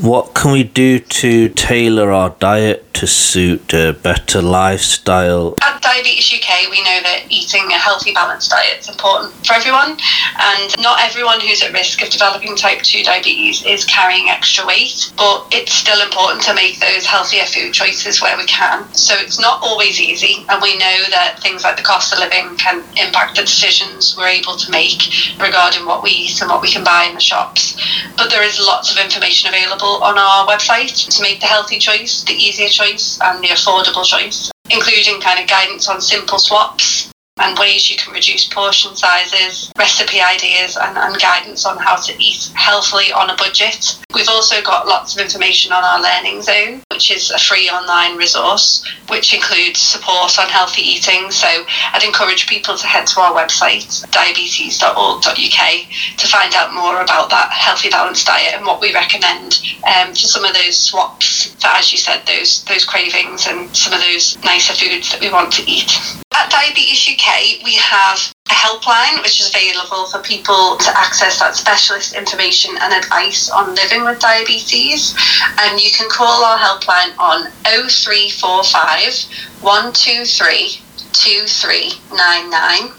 What 0.03 0.33
can 0.33 0.51
we 0.51 0.65
do 0.65 0.99
to 0.99 1.47
tailor 1.47 2.11
our 2.11 2.31
diet 2.31 2.93
to 2.95 3.07
suit 3.07 3.73
a 3.73 3.93
better 3.93 4.41
lifestyle? 4.41 5.55
At 5.61 5.81
Diabetes 5.81 6.29
UK, 6.29 6.69
we 6.69 6.83
know 6.83 6.99
that 7.03 7.23
eating 7.29 7.71
a 7.71 7.79
healthy, 7.79 8.11
balanced 8.11 8.51
diet 8.51 8.81
is 8.81 8.89
important 8.89 9.33
for 9.47 9.53
everyone, 9.53 9.91
and 9.91 10.75
not 10.81 10.99
everyone 10.99 11.39
who's 11.39 11.63
at 11.63 11.71
risk 11.71 12.01
of 12.01 12.09
developing 12.09 12.57
type 12.57 12.81
2 12.81 13.03
diabetes 13.03 13.63
is 13.65 13.85
carrying 13.85 14.27
extra 14.27 14.67
weight, 14.67 15.13
but 15.15 15.47
it's 15.51 15.71
still 15.71 16.01
important 16.01 16.41
to 16.43 16.53
make 16.53 16.81
those 16.81 17.05
healthier 17.05 17.45
food 17.45 17.73
choices 17.73 18.21
where 18.21 18.35
we 18.35 18.45
can. 18.45 18.93
So 18.93 19.15
it's 19.17 19.39
not 19.39 19.63
always 19.63 20.01
easy, 20.01 20.45
and 20.49 20.61
we 20.61 20.77
know 20.77 20.97
that 21.11 21.39
things 21.41 21.63
like 21.63 21.77
the 21.77 21.83
cost 21.83 22.11
of 22.11 22.19
living 22.19 22.57
can 22.57 22.83
impact 22.97 23.37
the 23.37 23.43
decisions 23.43 24.17
we're 24.17 24.27
able 24.27 24.57
to 24.57 24.69
make 24.69 24.99
regarding 25.39 25.85
what 25.85 26.03
we 26.03 26.11
eat 26.11 26.41
and 26.41 26.49
what 26.49 26.61
we 26.61 26.69
can 26.69 26.83
buy 26.83 27.05
in 27.07 27.15
the 27.15 27.21
shops. 27.21 27.79
But 28.17 28.29
there 28.29 28.43
is 28.43 28.59
lots 28.59 28.91
of 28.91 28.97
information 28.97 29.47
available 29.47 29.92
available 29.93 30.03
on 30.03 30.17
our 30.17 30.47
website 30.47 31.09
to 31.09 31.21
make 31.21 31.39
the 31.39 31.45
healthy 31.45 31.77
choice, 31.77 32.23
the 32.23 32.33
easier 32.33 32.69
choice, 32.69 33.19
and 33.21 33.43
the 33.43 33.47
affordable 33.47 34.05
choice, 34.05 34.51
including 34.69 35.21
kind 35.21 35.39
of 35.39 35.47
guidance 35.47 35.87
on 35.87 36.01
simple 36.01 36.39
swaps 36.39 37.12
and 37.39 37.57
ways 37.57 37.89
you 37.89 37.97
can 37.97 38.13
reduce 38.13 38.47
portion 38.47 38.95
sizes, 38.95 39.71
recipe 39.77 40.21
ideas, 40.21 40.77
and, 40.77 40.97
and, 40.97 41.19
guidance 41.19 41.65
on 41.65 41.77
how 41.77 41.95
to 41.95 42.13
eat 42.21 42.51
healthily 42.55 43.11
on 43.11 43.29
a 43.29 43.35
budget. 43.35 43.97
We've 44.13 44.29
also 44.29 44.61
got 44.61 44.87
lots 44.87 45.15
of 45.15 45.21
information 45.21 45.71
on 45.71 45.83
our 45.83 46.01
Learning 46.01 46.41
Zone, 46.41 46.81
which 46.91 47.11
is 47.11 47.31
a 47.31 47.39
free 47.39 47.69
online 47.69 48.17
resource, 48.17 48.85
which 49.09 49.33
includes 49.33 49.79
support 49.79 50.37
on 50.37 50.49
healthy 50.49 50.81
eating. 50.81 51.31
So 51.31 51.47
I'd 51.93 52.03
encourage 52.03 52.47
people 52.47 52.77
to 52.77 52.87
head 52.87 53.07
to 53.07 53.21
our 53.21 53.33
website, 53.33 54.09
diabetes.org.uk, 54.11 56.17
to 56.17 56.27
find 56.27 56.53
out 56.53 56.73
more 56.73 57.01
about 57.01 57.29
that 57.31 57.51
healthy 57.51 57.89
balanced 57.89 58.27
diet 58.27 58.53
and 58.53 58.65
what 58.65 58.81
we 58.81 58.93
recommend 58.93 59.61
um, 59.87 60.09
for 60.09 60.27
some 60.27 60.45
of 60.45 60.53
those 60.53 60.77
swaps 60.77 61.53
for, 61.63 61.67
as 61.67 61.91
you 61.91 61.97
said, 61.97 62.25
those 62.25 62.63
those 62.65 62.85
cravings 62.85 63.47
and 63.47 63.75
some 63.75 63.93
of 63.93 64.01
those 64.01 64.37
nicer 64.43 64.73
foods 64.73 65.11
that 65.11 65.21
we 65.21 65.29
want 65.29 65.51
to 65.53 65.63
eat. 65.69 65.97
At 66.35 66.49
Diabetes 66.49 67.07
UK, 67.07 67.22
we 67.63 67.75
have 67.75 68.33
a 68.49 68.53
helpline 68.53 69.21
which 69.21 69.39
is 69.39 69.49
available 69.49 70.07
for 70.07 70.19
people 70.19 70.75
to 70.77 70.97
access 70.97 71.39
that 71.39 71.55
specialist 71.55 72.15
information 72.15 72.75
and 72.81 72.93
advice 72.93 73.49
on 73.49 73.73
living 73.75 74.03
with 74.03 74.19
diabetes. 74.19 75.15
And 75.59 75.79
you 75.79 75.91
can 75.91 76.09
call 76.09 76.43
our 76.43 76.57
helpline 76.57 77.17
on 77.17 77.49
0345 77.63 79.61
123 79.61 80.79
2399. 81.13 82.91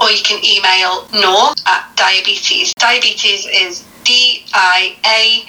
or 0.00 0.10
you 0.10 0.22
can 0.22 0.42
email 0.44 1.08
Nor 1.12 1.52
at 1.66 1.90
diabetes. 1.96 2.72
Diabetes 2.78 3.46
is 3.46 3.84
D 4.04 4.44
I 4.54 4.96
A 5.06 5.44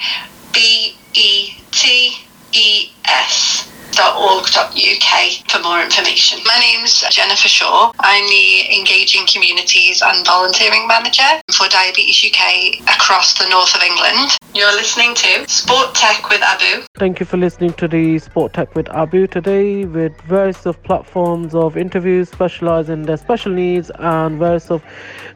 B 0.52 0.96
E 1.14 1.54
T 1.70 2.16
S 4.00 5.42
for 5.48 5.60
more 5.62 5.82
information. 5.82 6.40
My 6.46 6.58
name's 6.58 7.04
Jennifer 7.10 7.48
Shaw. 7.48 7.92
I'm 8.00 8.26
the 8.28 8.78
Engaging 8.78 9.26
Communities 9.26 10.02
and 10.02 10.24
Volunteering 10.24 10.88
Manager 10.88 11.42
for 11.52 11.68
Diabetes 11.68 12.24
UK 12.24 12.80
across 12.94 13.38
the 13.38 13.46
north 13.50 13.74
of 13.74 13.82
England. 13.82 14.38
You're 14.54 14.72
listening 14.72 15.14
to 15.16 15.48
Sport 15.48 15.94
Tech 15.94 16.30
with 16.30 16.40
Abu. 16.42 16.82
Thank 16.94 17.20
you 17.20 17.26
for 17.26 17.36
listening 17.36 17.74
to 17.74 17.86
the 17.86 18.18
Sport 18.18 18.54
Tech 18.54 18.74
with 18.74 18.88
Abu 18.88 19.26
today 19.26 19.84
with 19.84 20.18
various 20.22 20.64
of 20.64 20.82
platforms 20.82 21.54
of 21.54 21.76
interviews 21.76 22.30
specializing 22.30 23.00
in 23.00 23.02
their 23.02 23.18
special 23.18 23.52
needs 23.52 23.90
and 23.98 24.38
various 24.38 24.70
of 24.70 24.82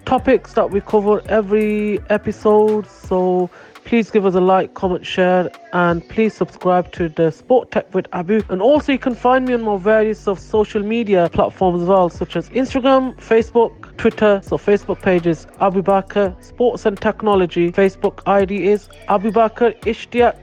topics 0.06 0.54
that 0.54 0.70
we 0.70 0.80
cover 0.80 1.22
every 1.28 2.00
episode. 2.08 2.86
So 2.86 3.50
Please 3.84 4.10
give 4.10 4.24
us 4.24 4.34
a 4.34 4.40
like, 4.40 4.72
comment, 4.72 5.04
share, 5.04 5.50
and 5.74 6.08
please 6.08 6.32
subscribe 6.32 6.90
to 6.92 7.10
the 7.10 7.30
Sport 7.30 7.70
Tech 7.70 7.92
with 7.94 8.06
Abu. 8.14 8.40
And 8.48 8.62
also, 8.62 8.92
you 8.92 8.98
can 8.98 9.14
find 9.14 9.46
me 9.46 9.52
on 9.52 9.62
my 9.62 9.76
various 9.76 10.26
of 10.26 10.40
social 10.40 10.82
media 10.82 11.28
platforms 11.30 11.82
as 11.82 11.88
well, 11.88 12.08
such 12.08 12.34
as 12.34 12.48
Instagram, 12.48 13.14
Facebook, 13.20 13.94
Twitter. 13.98 14.40
So, 14.42 14.56
Facebook 14.56 15.02
page 15.02 15.26
is 15.26 15.46
Abu 15.60 15.82
Bakr 15.82 16.42
Sports 16.42 16.86
and 16.86 16.98
Technology. 16.98 17.70
Facebook 17.72 18.22
ID 18.26 18.68
is 18.68 18.88
Abu 19.08 19.30
Bakr 19.30 19.78
Ishtiaq, 19.82 20.36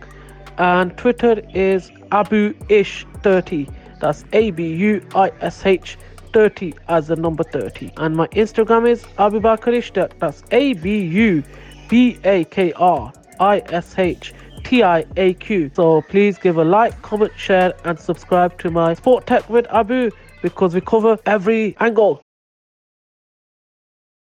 and 0.60 0.96
Twitter 0.96 1.42
is 1.56 1.92
Abu 2.12 2.54
Ish 2.70 3.08
30. 3.24 3.68
That's 4.00 4.24
A 4.34 4.52
B 4.52 4.68
U 4.68 5.04
I 5.16 5.32
S 5.42 5.66
H 5.66 5.98
30 6.34 6.76
as 6.90 7.08
the 7.08 7.16
number 7.16 7.44
30. 7.44 7.92
And 7.98 8.16
my 8.16 8.28
Instagram 8.28 8.88
is 8.88 9.04
Abu 9.18 9.40
Bakr. 9.40 10.12
That's 10.20 10.44
A 10.52 10.74
B 10.74 11.00
U 11.00 11.44
B 11.90 12.20
A 12.24 12.44
K 12.46 12.72
R 12.74 13.12
I 13.42 13.64
S 13.70 13.98
H 13.98 14.34
T 14.64 14.84
I 14.84 15.04
A 15.18 15.34
Q. 15.34 15.72
So 15.74 16.02
please 16.04 16.38
give 16.38 16.58
a 16.58 16.64
like, 16.64 17.02
comment, 17.02 17.34
share, 17.36 17.74
and 17.84 18.00
subscribe 18.00 18.58
to 18.60 18.70
my 18.70 18.94
Sport 18.94 19.26
Tech 19.26 19.50
with 19.50 19.66
Abu 19.72 20.12
because 20.42 20.74
we 20.76 20.82
cover 20.82 21.18
every 21.26 21.76
angle 21.80 22.22